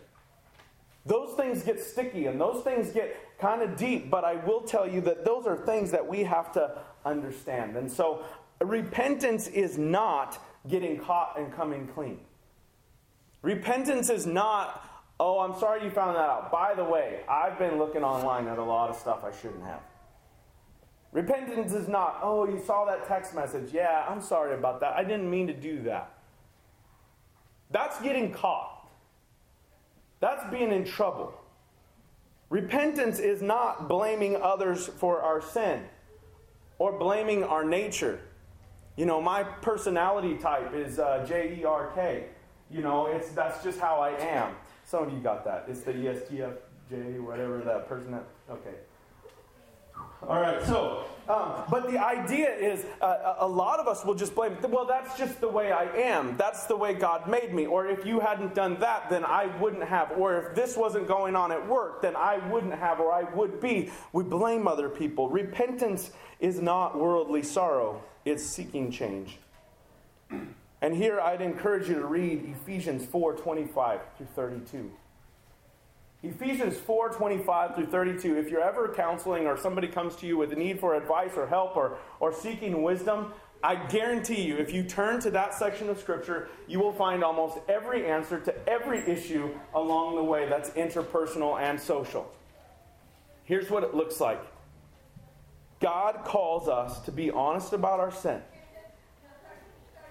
Those 1.06 1.36
things 1.36 1.62
get 1.62 1.80
sticky 1.80 2.26
and 2.26 2.40
those 2.40 2.64
things 2.64 2.90
get 2.90 3.38
kind 3.38 3.62
of 3.62 3.76
deep, 3.76 4.10
but 4.10 4.24
I 4.24 4.36
will 4.36 4.62
tell 4.62 4.88
you 4.88 5.00
that 5.02 5.24
those 5.24 5.46
are 5.46 5.56
things 5.56 5.90
that 5.90 6.06
we 6.06 6.24
have 6.24 6.52
to 6.52 6.78
understand. 7.04 7.76
And 7.76 7.90
so, 7.90 8.24
repentance 8.60 9.48
is 9.48 9.76
not 9.76 10.42
getting 10.68 10.98
caught 10.98 11.38
and 11.38 11.52
coming 11.52 11.86
clean. 11.88 12.20
Repentance 13.42 14.08
is 14.08 14.26
not, 14.26 15.04
oh, 15.20 15.40
I'm 15.40 15.58
sorry 15.58 15.84
you 15.84 15.90
found 15.90 16.16
that 16.16 16.22
out. 16.22 16.50
By 16.50 16.74
the 16.74 16.84
way, 16.84 17.20
I've 17.28 17.58
been 17.58 17.78
looking 17.78 18.02
online 18.02 18.48
at 18.48 18.56
a 18.56 18.64
lot 18.64 18.88
of 18.88 18.96
stuff 18.96 19.22
I 19.24 19.36
shouldn't 19.36 19.64
have. 19.64 19.82
Repentance 21.12 21.72
is 21.72 21.86
not, 21.86 22.18
oh, 22.22 22.48
you 22.48 22.58
saw 22.66 22.86
that 22.86 23.06
text 23.06 23.34
message. 23.34 23.72
Yeah, 23.72 24.06
I'm 24.08 24.22
sorry 24.22 24.54
about 24.54 24.80
that. 24.80 24.96
I 24.96 25.04
didn't 25.04 25.30
mean 25.30 25.46
to 25.48 25.52
do 25.52 25.82
that. 25.82 26.10
That's 27.70 28.00
getting 28.00 28.32
caught. 28.32 28.73
That's 30.24 30.50
being 30.50 30.72
in 30.72 30.86
trouble. 30.86 31.34
Repentance 32.48 33.18
is 33.18 33.42
not 33.42 33.90
blaming 33.90 34.36
others 34.36 34.86
for 34.86 35.20
our 35.20 35.42
sin 35.42 35.82
or 36.78 36.98
blaming 36.98 37.44
our 37.44 37.62
nature. 37.62 38.20
You 38.96 39.04
know, 39.04 39.20
my 39.20 39.42
personality 39.42 40.38
type 40.38 40.72
is 40.72 40.98
uh, 40.98 41.26
J 41.28 41.58
E 41.60 41.64
R 41.66 41.92
K. 41.94 42.24
You 42.70 42.80
know, 42.80 43.04
it's 43.04 43.32
that's 43.32 43.62
just 43.62 43.78
how 43.78 44.00
I 44.00 44.12
am. 44.12 44.54
Some 44.86 45.06
of 45.06 45.12
you 45.12 45.18
got 45.18 45.44
that. 45.44 45.66
It's 45.68 45.82
the 45.82 45.92
ESTFJ, 45.92 47.20
whatever 47.20 47.58
that 47.58 47.86
person 47.86 48.12
that. 48.12 48.24
Okay. 48.48 48.76
All 50.26 50.40
right, 50.40 50.64
so, 50.64 51.04
um, 51.28 51.64
but 51.70 51.90
the 51.90 51.98
idea 51.98 52.54
is 52.54 52.84
uh, 53.00 53.36
a 53.38 53.46
lot 53.46 53.80
of 53.80 53.88
us 53.88 54.04
will 54.04 54.14
just 54.14 54.34
blame, 54.34 54.56
well, 54.68 54.84
that's 54.84 55.16
just 55.16 55.40
the 55.40 55.48
way 55.48 55.72
I 55.72 55.84
am. 55.84 56.36
That's 56.36 56.66
the 56.66 56.76
way 56.76 56.94
God 56.94 57.28
made 57.28 57.54
me. 57.54 57.66
Or 57.66 57.86
if 57.86 58.04
you 58.04 58.20
hadn't 58.20 58.54
done 58.54 58.78
that, 58.80 59.08
then 59.08 59.24
I 59.24 59.46
wouldn't 59.58 59.84
have. 59.84 60.12
Or 60.18 60.38
if 60.38 60.54
this 60.54 60.76
wasn't 60.76 61.08
going 61.08 61.34
on 61.34 61.50
at 61.50 61.66
work, 61.66 62.02
then 62.02 62.14
I 62.14 62.38
wouldn't 62.48 62.74
have, 62.74 63.00
or 63.00 63.12
I 63.12 63.22
would 63.34 63.60
be. 63.60 63.90
We 64.12 64.24
blame 64.24 64.68
other 64.68 64.88
people. 64.88 65.28
Repentance 65.28 66.10
is 66.40 66.60
not 66.60 66.98
worldly 66.98 67.42
sorrow, 67.42 68.02
it's 68.24 68.44
seeking 68.44 68.90
change. 68.90 69.38
And 70.82 70.94
here 70.94 71.20
I'd 71.20 71.40
encourage 71.40 71.88
you 71.88 71.94
to 71.94 72.06
read 72.06 72.54
Ephesians 72.62 73.06
4 73.06 73.34
25 73.36 74.00
through 74.18 74.26
32. 74.34 74.90
Ephesians 76.24 76.78
4 76.78 77.10
25 77.10 77.74
through 77.74 77.86
32. 77.86 78.38
If 78.38 78.48
you're 78.48 78.62
ever 78.62 78.88
counseling 78.88 79.46
or 79.46 79.58
somebody 79.58 79.88
comes 79.88 80.16
to 80.16 80.26
you 80.26 80.38
with 80.38 80.52
a 80.52 80.56
need 80.56 80.80
for 80.80 80.94
advice 80.94 81.32
or 81.36 81.46
help 81.46 81.76
or, 81.76 81.98
or 82.18 82.32
seeking 82.32 82.82
wisdom, 82.82 83.32
I 83.62 83.76
guarantee 83.76 84.40
you, 84.40 84.56
if 84.56 84.72
you 84.72 84.84
turn 84.84 85.20
to 85.20 85.30
that 85.32 85.54
section 85.54 85.90
of 85.90 85.98
Scripture, 85.98 86.48
you 86.66 86.80
will 86.80 86.92
find 86.92 87.22
almost 87.22 87.58
every 87.68 88.06
answer 88.06 88.40
to 88.40 88.68
every 88.68 89.00
issue 89.00 89.50
along 89.74 90.16
the 90.16 90.24
way 90.24 90.48
that's 90.48 90.70
interpersonal 90.70 91.60
and 91.60 91.78
social. 91.78 92.30
Here's 93.44 93.70
what 93.70 93.82
it 93.82 93.94
looks 93.94 94.18
like 94.18 94.40
God 95.80 96.24
calls 96.24 96.68
us 96.68 97.00
to 97.00 97.12
be 97.12 97.30
honest 97.30 97.74
about 97.74 98.00
our 98.00 98.12
sin. 98.12 98.40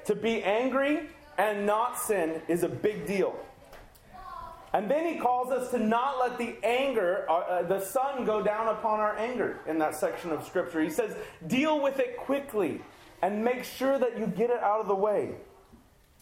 To 0.06 0.14
be 0.14 0.44
angry 0.44 1.10
and 1.40 1.66
not 1.66 1.98
sin 1.98 2.42
is 2.48 2.62
a 2.62 2.70
big 2.70 3.08
deal. 3.08 3.36
And 4.74 4.90
then 4.90 5.06
he 5.06 5.20
calls 5.20 5.52
us 5.52 5.70
to 5.70 5.78
not 5.78 6.20
let 6.20 6.40
the 6.40 6.56
anger, 6.64 7.26
uh, 7.30 7.34
uh, 7.34 7.62
the 7.64 7.80
sun 7.80 8.26
go 8.26 8.42
down 8.42 8.68
upon 8.68 9.00
our 9.00 9.16
anger 9.18 9.60
in 9.68 9.78
that 9.80 9.96
section 9.96 10.32
of 10.32 10.44
Scripture. 10.46 10.82
He 10.82 10.90
says, 10.90 11.16
deal 11.46 11.80
with 11.80 12.00
it 12.00 12.18
quickly 12.18 12.82
and 13.22 13.44
make 13.44 13.64
sure 13.64 14.00
that 14.00 14.18
you 14.18 14.26
get 14.26 14.50
it 14.50 14.60
out 14.60 14.82
of 14.82 14.88
the 14.88 14.96
way. 14.96 15.36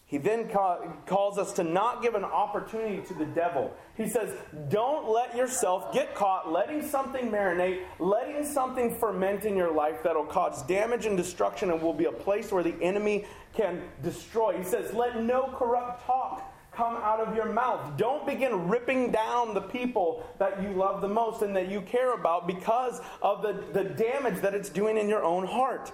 He 0.04 0.18
then 0.18 0.50
ca- 0.50 0.80
calls 1.06 1.38
us 1.38 1.54
to 1.54 1.64
not 1.64 2.02
give 2.02 2.14
an 2.14 2.24
opportunity 2.24 3.00
to 3.06 3.14
the 3.14 3.24
devil. 3.24 3.72
He 3.96 4.06
says, 4.06 4.36
Don't 4.68 5.08
let 5.08 5.34
yourself 5.34 5.90
get 5.94 6.14
caught 6.14 6.52
letting 6.52 6.86
something 6.86 7.30
marinate, 7.30 7.80
letting 7.98 8.44
something 8.44 8.94
ferment 8.98 9.46
in 9.46 9.56
your 9.56 9.72
life 9.72 10.02
that'll 10.04 10.26
cause 10.26 10.62
damage 10.64 11.06
and 11.06 11.16
destruction 11.16 11.70
and 11.70 11.80
will 11.80 11.94
be 11.94 12.04
a 12.04 12.12
place 12.12 12.52
where 12.52 12.62
the 12.62 12.74
enemy 12.82 13.24
can 13.54 13.84
destroy. 14.02 14.58
He 14.58 14.64
says, 14.64 14.92
Let 14.92 15.22
no 15.22 15.44
corrupt 15.56 16.04
talk 16.04 16.51
come 16.74 16.96
out 16.96 17.20
of 17.20 17.36
your 17.36 17.52
mouth. 17.52 17.96
Don't 17.96 18.26
begin 18.26 18.68
ripping 18.68 19.12
down 19.12 19.54
the 19.54 19.60
people 19.60 20.26
that 20.38 20.62
you 20.62 20.70
love 20.70 21.02
the 21.02 21.08
most 21.08 21.42
and 21.42 21.54
that 21.54 21.68
you 21.68 21.82
care 21.82 22.14
about 22.14 22.46
because 22.46 23.00
of 23.20 23.42
the, 23.42 23.62
the 23.72 23.84
damage 23.84 24.40
that 24.40 24.54
it's 24.54 24.70
doing 24.70 24.96
in 24.96 25.08
your 25.08 25.22
own 25.22 25.46
heart. 25.46 25.92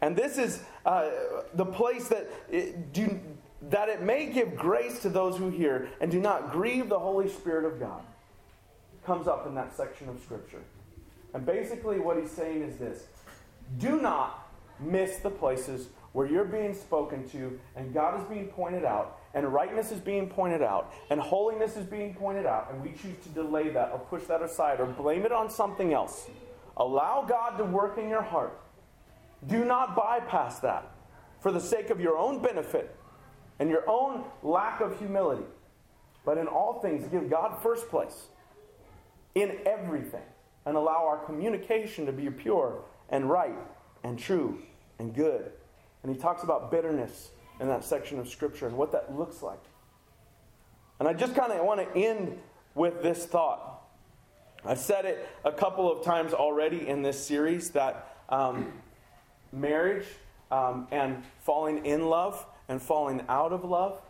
And 0.00 0.14
this 0.14 0.38
is 0.38 0.62
uh, 0.86 1.10
the 1.54 1.64
place 1.64 2.08
that 2.08 2.30
it, 2.50 2.92
do, 2.92 3.18
that 3.62 3.88
it 3.88 4.02
may 4.02 4.26
give 4.26 4.54
grace 4.56 5.00
to 5.00 5.08
those 5.08 5.36
who 5.36 5.50
hear 5.50 5.88
and 6.00 6.10
do 6.10 6.20
not 6.20 6.52
grieve 6.52 6.88
the 6.88 6.98
Holy 6.98 7.28
Spirit 7.28 7.64
of 7.64 7.80
God. 7.80 8.02
Comes 9.04 9.26
up 9.26 9.46
in 9.46 9.54
that 9.54 9.76
section 9.76 10.08
of 10.08 10.20
Scripture. 10.20 10.62
And 11.32 11.44
basically, 11.44 11.98
what 11.98 12.16
he's 12.16 12.30
saying 12.30 12.62
is 12.62 12.76
this 12.76 13.06
do 13.78 14.00
not 14.00 14.46
miss 14.78 15.16
the 15.16 15.30
places 15.30 15.88
where 16.12 16.26
you're 16.26 16.44
being 16.44 16.74
spoken 16.74 17.28
to 17.30 17.58
and 17.76 17.92
God 17.92 18.20
is 18.20 18.26
being 18.28 18.46
pointed 18.48 18.84
out 18.84 19.18
and 19.34 19.52
rightness 19.52 19.90
is 19.90 20.00
being 20.00 20.28
pointed 20.28 20.62
out, 20.62 20.92
and 21.10 21.20
holiness 21.20 21.76
is 21.76 21.84
being 21.84 22.14
pointed 22.14 22.46
out, 22.46 22.70
and 22.72 22.82
we 22.82 22.90
choose 22.90 23.16
to 23.24 23.28
delay 23.30 23.68
that 23.70 23.90
or 23.92 23.98
push 23.98 24.24
that 24.24 24.42
aside 24.42 24.80
or 24.80 24.86
blame 24.86 25.24
it 25.24 25.32
on 25.32 25.50
something 25.50 25.92
else. 25.92 26.28
Allow 26.76 27.26
God 27.28 27.56
to 27.58 27.64
work 27.64 27.98
in 27.98 28.08
your 28.08 28.22
heart. 28.22 28.58
Do 29.46 29.64
not 29.64 29.94
bypass 29.94 30.60
that 30.60 30.90
for 31.40 31.52
the 31.52 31.60
sake 31.60 31.90
of 31.90 32.00
your 32.00 32.16
own 32.16 32.40
benefit 32.40 32.94
and 33.58 33.68
your 33.68 33.88
own 33.88 34.24
lack 34.42 34.80
of 34.80 34.98
humility. 34.98 35.44
But 36.24 36.38
in 36.38 36.46
all 36.46 36.80
things, 36.80 37.06
give 37.08 37.28
God 37.28 37.62
first 37.62 37.88
place 37.90 38.28
in 39.34 39.58
everything 39.66 40.22
and 40.64 40.76
allow 40.76 41.06
our 41.06 41.18
communication 41.18 42.06
to 42.06 42.12
be 42.12 42.30
pure 42.30 42.82
and 43.10 43.28
right 43.28 43.58
and 44.02 44.18
true 44.18 44.62
and 44.98 45.14
good. 45.14 45.52
And 46.02 46.14
he 46.14 46.20
talks 46.20 46.42
about 46.42 46.70
bitterness 46.70 47.30
in 47.60 47.68
that 47.68 47.84
section 47.84 48.18
of 48.18 48.28
Scripture 48.28 48.66
and 48.66 48.76
what 48.76 48.92
that 48.92 49.16
looks 49.16 49.42
like. 49.42 49.60
And 50.98 51.08
I 51.08 51.12
just 51.12 51.34
kind 51.34 51.52
of 51.52 51.64
want 51.64 51.80
to 51.80 51.98
end 51.98 52.38
with 52.74 53.02
this 53.02 53.26
thought. 53.26 53.82
I've 54.64 54.78
said 54.78 55.04
it 55.04 55.28
a 55.44 55.52
couple 55.52 55.90
of 55.90 56.04
times 56.04 56.32
already 56.32 56.88
in 56.88 57.02
this 57.02 57.24
series 57.24 57.70
that 57.70 58.16
um, 58.28 58.72
marriage 59.52 60.06
um, 60.50 60.88
and 60.90 61.22
falling 61.42 61.84
in 61.84 62.06
love 62.08 62.44
and 62.68 62.80
falling 62.80 63.22
out 63.28 63.52
of 63.52 63.64
love 63.64 64.00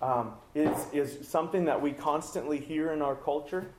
um, 0.00 0.34
is, 0.54 0.76
is 0.92 1.26
something 1.26 1.64
that 1.64 1.80
we 1.80 1.92
constantly 1.92 2.58
hear 2.58 2.92
in 2.92 3.02
our 3.02 3.16
culture. 3.16 3.70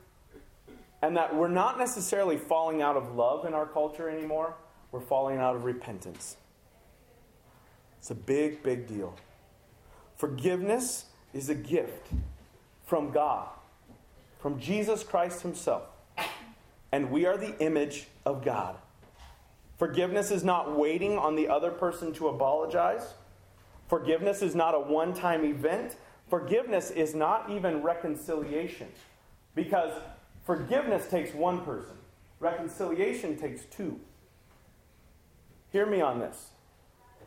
And 1.02 1.16
that 1.16 1.34
we're 1.34 1.48
not 1.48 1.78
necessarily 1.78 2.36
falling 2.36 2.82
out 2.82 2.96
of 2.96 3.14
love 3.14 3.46
in 3.46 3.54
our 3.54 3.64
culture 3.64 4.10
anymore, 4.10 4.54
we're 4.92 5.00
falling 5.00 5.38
out 5.38 5.56
of 5.56 5.64
repentance. 5.64 6.36
It's 8.00 8.10
a 8.10 8.14
big, 8.14 8.62
big 8.62 8.86
deal. 8.86 9.14
Forgiveness 10.16 11.04
is 11.34 11.50
a 11.50 11.54
gift 11.54 12.08
from 12.86 13.10
God, 13.10 13.48
from 14.40 14.58
Jesus 14.58 15.02
Christ 15.02 15.42
Himself. 15.42 15.82
And 16.92 17.10
we 17.10 17.26
are 17.26 17.36
the 17.36 17.56
image 17.58 18.08
of 18.24 18.42
God. 18.42 18.76
Forgiveness 19.78 20.30
is 20.30 20.42
not 20.42 20.76
waiting 20.76 21.18
on 21.18 21.36
the 21.36 21.46
other 21.48 21.70
person 21.70 22.12
to 22.14 22.28
apologize. 22.28 23.12
Forgiveness 23.88 24.42
is 24.42 24.54
not 24.54 24.74
a 24.74 24.80
one 24.80 25.14
time 25.14 25.44
event. 25.44 25.96
Forgiveness 26.28 26.90
is 26.90 27.14
not 27.14 27.50
even 27.50 27.82
reconciliation. 27.82 28.88
Because 29.54 29.92
forgiveness 30.44 31.06
takes 31.06 31.34
one 31.34 31.60
person, 31.64 31.96
reconciliation 32.40 33.36
takes 33.36 33.66
two. 33.66 34.00
Hear 35.70 35.86
me 35.86 36.00
on 36.00 36.18
this. 36.18 36.50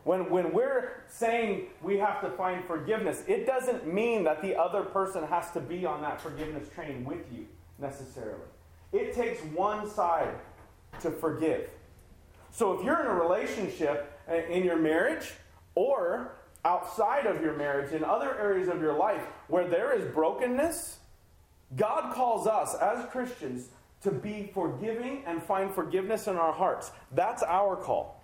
When, 0.04 0.30
when 0.30 0.52
we're 0.52 1.04
saying 1.08 1.68
we 1.82 1.98
have 1.98 2.22
to 2.22 2.30
find 2.32 2.66
forgiveness, 2.66 3.24
it 3.28 3.46
doesn't 3.46 3.88
mean 3.92 4.24
that 4.26 4.42
the 4.42 4.56
other 4.56 4.84
person 4.84 5.24
has 5.24 5.52
to 5.52 5.62
be 5.62 5.86
on 5.86 6.02
that 6.02 6.20
forgiveness 6.20 6.68
train 6.76 7.06
with 7.06 7.26
you 7.32 7.46
necessarily. 7.80 8.42
It 8.92 9.14
takes 9.14 9.42
one 9.56 9.90
side 9.90 10.36
to 11.02 11.10
forgive. 11.10 11.70
So 12.52 12.78
if 12.78 12.86
you're 12.86 13.00
in 13.00 13.08
a 13.08 13.14
relationship 13.14 14.20
uh, 14.30 14.36
in 14.36 14.64
your 14.64 14.78
marriage 14.78 15.34
or 15.76 16.34
outside 16.66 17.26
of 17.26 17.42
your 17.42 17.56
marriage, 17.56 17.94
in 17.94 18.04
other 18.04 18.38
areas 18.40 18.68
of 18.68 18.82
your 18.82 18.94
life 18.94 19.24
where 19.48 19.68
there 19.68 19.94
is 19.94 20.14
brokenness, 20.14 21.00
God 21.76 22.14
calls 22.14 22.46
us 22.46 22.76
as 22.76 23.06
Christians 23.10 23.70
to 24.02 24.12
be 24.12 24.52
forgiving 24.54 25.24
and 25.26 25.42
find 25.42 25.74
forgiveness 25.74 26.28
in 26.28 26.36
our 26.36 26.54
hearts. 26.54 26.92
That's 27.14 27.42
our 27.42 27.76
call. 27.76 28.23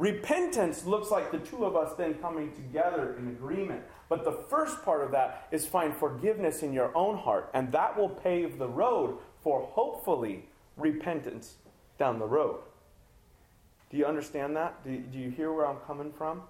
Repentance 0.00 0.86
looks 0.86 1.10
like 1.10 1.30
the 1.30 1.40
two 1.40 1.66
of 1.66 1.76
us 1.76 1.92
then 1.98 2.14
coming 2.14 2.50
together 2.54 3.16
in 3.18 3.28
agreement. 3.28 3.82
But 4.08 4.24
the 4.24 4.32
first 4.32 4.82
part 4.82 5.04
of 5.04 5.10
that 5.10 5.46
is 5.50 5.66
find 5.66 5.94
forgiveness 5.94 6.62
in 6.62 6.72
your 6.72 6.90
own 6.96 7.18
heart, 7.18 7.50
and 7.52 7.70
that 7.72 7.98
will 7.98 8.08
pave 8.08 8.58
the 8.58 8.66
road 8.66 9.18
for 9.42 9.60
hopefully 9.60 10.46
repentance 10.78 11.56
down 11.98 12.18
the 12.18 12.24
road. 12.24 12.60
Do 13.90 13.98
you 13.98 14.06
understand 14.06 14.56
that? 14.56 14.82
Do, 14.84 14.96
do 14.96 15.18
you 15.18 15.28
hear 15.28 15.52
where 15.52 15.66
I'm 15.66 15.80
coming 15.86 16.12
from? 16.14 16.44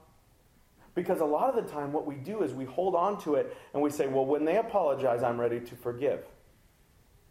Because 0.95 1.19
a 1.19 1.25
lot 1.25 1.53
of 1.53 1.65
the 1.65 1.69
time, 1.73 1.93
what 1.93 2.07
we 2.07 2.15
do 2.15 2.45
is 2.45 2.55
we 2.55 2.67
hold 2.67 2.95
on 2.95 3.21
to 3.23 3.35
it 3.35 3.57
and 3.75 3.83
we 3.83 3.91
say, 3.91 4.07
well, 4.07 4.27
when 4.27 4.45
they 4.45 4.59
apologize, 4.59 5.25
I'm 5.25 5.41
ready 5.41 5.59
to 5.59 5.75
forgive. 5.75 6.21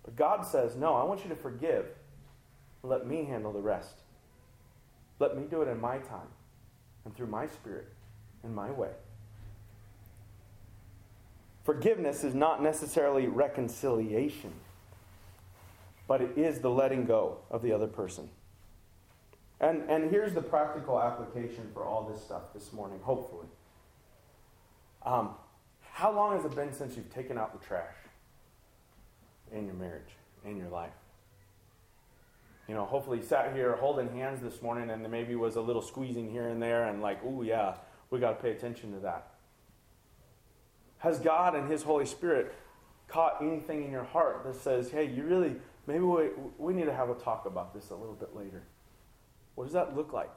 But 0.03 0.17
God 0.17 0.45
says, 0.45 0.75
no, 0.75 0.95
I 0.95 1.05
want 1.05 1.23
you 1.23 1.29
to 1.29 1.35
forgive. 1.37 1.85
Let 2.83 3.07
me 3.07 3.23
handle 3.23 3.53
the 3.53 3.61
rest. 3.61 4.01
Let 5.19 5.37
me 5.37 5.43
do 5.49 5.61
it 5.61 5.67
in 5.67 5.79
my 5.79 5.97
time 5.97 6.27
and 7.05 7.15
through 7.15 7.27
my 7.27 7.47
spirit 7.47 7.87
in 8.43 8.55
my 8.55 8.71
way. 8.71 8.91
Forgiveness 11.63 12.23
is 12.23 12.33
not 12.33 12.63
necessarily 12.63 13.27
reconciliation, 13.27 14.53
but 16.07 16.21
it 16.21 16.37
is 16.37 16.59
the 16.59 16.69
letting 16.69 17.05
go 17.05 17.39
of 17.51 17.61
the 17.61 17.71
other 17.71 17.87
person. 17.87 18.29
And, 19.59 19.89
and 19.89 20.09
here's 20.09 20.33
the 20.33 20.41
practical 20.41 20.99
application 20.99 21.69
for 21.73 21.83
all 21.83 22.09
this 22.09 22.23
stuff 22.23 22.53
this 22.53 22.71
morning, 22.71 22.99
hopefully. 23.03 23.47
Um, 25.05 25.31
how 25.91 26.11
long 26.13 26.35
has 26.35 26.45
it 26.45 26.55
been 26.55 26.73
since 26.73 26.95
you've 26.95 27.13
taken 27.13 27.37
out 27.37 27.59
the 27.59 27.65
trash 27.65 27.95
in 29.51 29.65
your 29.65 29.75
marriage, 29.75 30.15
in 30.45 30.55
your 30.55 30.69
life? 30.69 30.93
You 32.69 32.75
know, 32.75 32.85
hopefully 32.85 33.19
sat 33.19 33.53
here 33.55 33.75
holding 33.77 34.07
hands 34.09 34.41
this 34.41 34.61
morning 34.61 34.91
and 34.91 35.09
maybe 35.09 35.35
was 35.35 35.55
a 35.55 35.61
little 35.61 35.81
squeezing 35.81 36.29
here 36.29 36.47
and 36.49 36.61
there 36.61 36.85
and 36.85 37.01
like, 37.01 37.19
oh 37.25 37.41
yeah, 37.41 37.73
we 38.11 38.19
got 38.19 38.37
to 38.37 38.41
pay 38.43 38.51
attention 38.51 38.93
to 38.93 38.99
that. 38.99 39.31
Has 40.99 41.17
God 41.17 41.55
and 41.55 41.69
His 41.69 41.81
Holy 41.81 42.05
Spirit 42.05 42.53
caught 43.07 43.41
anything 43.41 43.83
in 43.83 43.91
your 43.91 44.03
heart 44.03 44.43
that 44.45 44.55
says, 44.55 44.91
hey, 44.91 45.05
you 45.05 45.23
really, 45.23 45.55
maybe 45.87 46.03
we, 46.03 46.27
we 46.59 46.73
need 46.75 46.85
to 46.85 46.93
have 46.93 47.09
a 47.09 47.15
talk 47.15 47.47
about 47.47 47.73
this 47.73 47.89
a 47.89 47.95
little 47.95 48.13
bit 48.13 48.35
later? 48.35 48.61
What 49.55 49.63
does 49.63 49.73
that 49.73 49.95
look 49.95 50.13
like? 50.13 50.29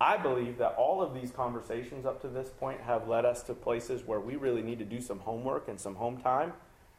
I 0.00 0.18
believe 0.18 0.56
that 0.58 0.76
all 0.78 1.02
of 1.02 1.14
these 1.14 1.32
conversations 1.32 2.06
up 2.06 2.22
to 2.22 2.28
this 2.28 2.48
point 2.48 2.80
have 2.82 3.08
led 3.08 3.24
us 3.24 3.42
to 3.44 3.54
places 3.54 4.06
where 4.06 4.20
we 4.20 4.36
really 4.36 4.62
need 4.62 4.78
to 4.78 4.84
do 4.84 5.00
some 5.00 5.18
homework 5.18 5.66
and 5.66 5.80
some 5.80 5.96
home 5.96 6.18
time 6.18 6.52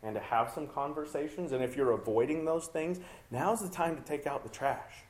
and 0.04 0.16
to 0.16 0.22
have 0.22 0.52
some 0.52 0.68
conversations. 0.68 1.52
And 1.52 1.64
if 1.64 1.76
you're 1.76 1.91
avoiding 1.91 2.45
those 2.45 2.68
things, 2.68 2.99
now's 3.30 3.62
the 3.62 3.70
time 3.70 3.95
to 3.95 4.02
take 4.02 4.26
out 4.26 4.43
the 4.43 4.49
trash. 4.49 5.04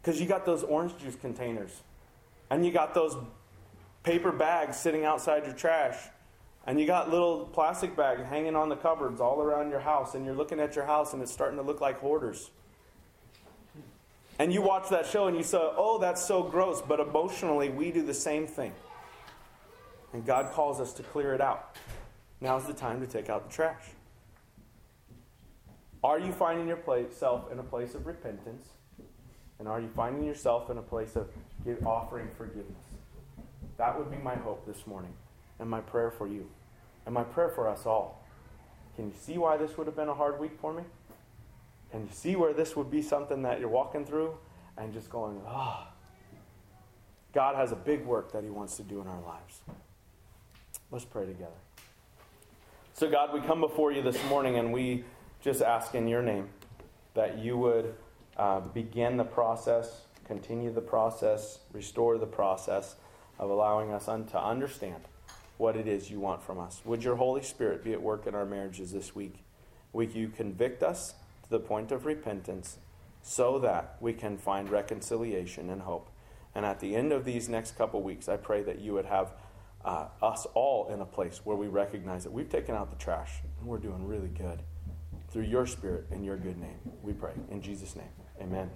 Because 0.00 0.20
you 0.20 0.26
got 0.26 0.44
those 0.44 0.62
orange 0.62 0.96
juice 0.98 1.16
containers, 1.16 1.82
and 2.50 2.64
you 2.66 2.72
got 2.72 2.94
those 2.94 3.16
paper 4.02 4.32
bags 4.32 4.76
sitting 4.76 5.04
outside 5.04 5.44
your 5.44 5.54
trash, 5.54 5.96
And 6.66 6.78
you 6.78 6.86
got 6.86 7.10
little 7.10 7.46
plastic 7.46 7.96
bags 7.96 8.22
hanging 8.28 8.54
on 8.54 8.68
the 8.68 8.76
cupboards 8.76 9.20
all 9.20 9.40
around 9.40 9.70
your 9.70 9.80
house, 9.80 10.14
and 10.14 10.24
you're 10.24 10.34
looking 10.34 10.60
at 10.60 10.76
your 10.76 10.84
house 10.84 11.12
and 11.12 11.20
it's 11.20 11.32
starting 11.32 11.58
to 11.58 11.64
look 11.64 11.80
like 11.80 11.98
hoarders. 11.98 12.50
And 14.38 14.52
you 14.52 14.62
watch 14.62 14.88
that 14.90 15.06
show 15.06 15.26
and 15.26 15.36
you 15.36 15.42
say, 15.42 15.58
oh, 15.60 15.98
that's 15.98 16.24
so 16.24 16.42
gross. 16.42 16.80
But 16.80 17.00
emotionally, 17.00 17.68
we 17.68 17.90
do 17.90 18.02
the 18.02 18.14
same 18.14 18.46
thing. 18.46 18.72
And 20.12 20.24
God 20.24 20.52
calls 20.52 20.80
us 20.80 20.92
to 20.94 21.02
clear 21.02 21.34
it 21.34 21.40
out. 21.40 21.76
Now's 22.42 22.66
the 22.66 22.72
time 22.72 23.00
to 23.00 23.06
take 23.06 23.30
out 23.30 23.48
the 23.48 23.54
trash. 23.54 23.84
Are 26.02 26.18
you 26.18 26.32
finding 26.32 26.66
yourself 26.66 27.52
in 27.52 27.60
a 27.60 27.62
place 27.62 27.94
of 27.94 28.04
repentance? 28.04 28.66
And 29.60 29.68
are 29.68 29.80
you 29.80 29.88
finding 29.94 30.24
yourself 30.24 30.68
in 30.68 30.76
a 30.76 30.82
place 30.82 31.14
of 31.14 31.28
offering 31.86 32.28
forgiveness? 32.36 32.82
That 33.78 33.96
would 33.96 34.10
be 34.10 34.16
my 34.16 34.34
hope 34.34 34.66
this 34.66 34.88
morning 34.88 35.12
and 35.60 35.70
my 35.70 35.80
prayer 35.82 36.10
for 36.10 36.26
you 36.26 36.50
and 37.06 37.14
my 37.14 37.22
prayer 37.22 37.48
for 37.48 37.68
us 37.68 37.86
all. 37.86 38.26
Can 38.96 39.06
you 39.06 39.14
see 39.16 39.38
why 39.38 39.56
this 39.56 39.78
would 39.78 39.86
have 39.86 39.94
been 39.94 40.08
a 40.08 40.14
hard 40.14 40.40
week 40.40 40.58
for 40.60 40.74
me? 40.74 40.82
Can 41.92 42.00
you 42.00 42.12
see 42.12 42.34
where 42.34 42.52
this 42.52 42.74
would 42.74 42.90
be 42.90 43.02
something 43.02 43.42
that 43.42 43.60
you're 43.60 43.68
walking 43.68 44.04
through 44.04 44.34
and 44.76 44.92
just 44.92 45.10
going, 45.10 45.40
ah? 45.46 45.86
Oh. 45.86 45.92
God 47.32 47.54
has 47.54 47.70
a 47.70 47.76
big 47.76 48.04
work 48.04 48.32
that 48.32 48.42
He 48.42 48.50
wants 48.50 48.76
to 48.78 48.82
do 48.82 49.00
in 49.00 49.06
our 49.06 49.20
lives. 49.20 49.60
Let's 50.90 51.04
pray 51.04 51.24
together. 51.24 51.52
So, 52.94 53.10
God, 53.10 53.32
we 53.32 53.40
come 53.40 53.62
before 53.62 53.90
you 53.90 54.02
this 54.02 54.22
morning 54.28 54.58
and 54.58 54.70
we 54.70 55.04
just 55.40 55.62
ask 55.62 55.94
in 55.94 56.06
your 56.06 56.20
name 56.20 56.50
that 57.14 57.38
you 57.38 57.56
would 57.56 57.94
uh, 58.36 58.60
begin 58.60 59.16
the 59.16 59.24
process, 59.24 60.02
continue 60.26 60.70
the 60.70 60.82
process, 60.82 61.60
restore 61.72 62.18
the 62.18 62.26
process 62.26 62.96
of 63.38 63.48
allowing 63.48 63.92
us 63.92 64.08
un- 64.08 64.26
to 64.26 64.38
understand 64.38 65.02
what 65.56 65.74
it 65.74 65.88
is 65.88 66.10
you 66.10 66.20
want 66.20 66.42
from 66.42 66.60
us. 66.60 66.82
Would 66.84 67.02
your 67.02 67.16
Holy 67.16 67.42
Spirit 67.42 67.82
be 67.82 67.94
at 67.94 68.02
work 68.02 68.26
in 68.26 68.34
our 68.34 68.44
marriages 68.44 68.92
this 68.92 69.14
week? 69.14 69.42
Would 69.94 70.14
you 70.14 70.28
convict 70.28 70.82
us 70.82 71.14
to 71.44 71.50
the 71.50 71.60
point 71.60 71.92
of 71.92 72.04
repentance 72.04 72.76
so 73.22 73.58
that 73.60 73.96
we 74.00 74.12
can 74.12 74.36
find 74.36 74.68
reconciliation 74.68 75.70
and 75.70 75.82
hope? 75.82 76.10
And 76.54 76.66
at 76.66 76.80
the 76.80 76.94
end 76.94 77.10
of 77.10 77.24
these 77.24 77.48
next 77.48 77.78
couple 77.78 78.02
weeks, 78.02 78.28
I 78.28 78.36
pray 78.36 78.62
that 78.62 78.80
you 78.80 78.92
would 78.92 79.06
have 79.06 79.32
uh, 79.84 80.08
us 80.22 80.46
all 80.54 80.88
in 80.88 81.00
a 81.00 81.04
place 81.04 81.40
where 81.44 81.56
we 81.56 81.66
recognize 81.66 82.24
that 82.24 82.32
we've 82.32 82.48
taken 82.48 82.74
out 82.74 82.90
the 82.90 82.96
trash 82.96 83.40
and 83.58 83.68
we're 83.68 83.78
doing 83.78 84.06
really 84.06 84.28
good. 84.28 84.62
Through 85.30 85.44
your 85.44 85.66
spirit 85.66 86.06
and 86.10 86.24
your 86.24 86.36
good 86.36 86.58
name, 86.58 86.78
we 87.02 87.12
pray. 87.12 87.32
In 87.50 87.62
Jesus' 87.62 87.96
name, 87.96 88.10
amen. 88.40 88.70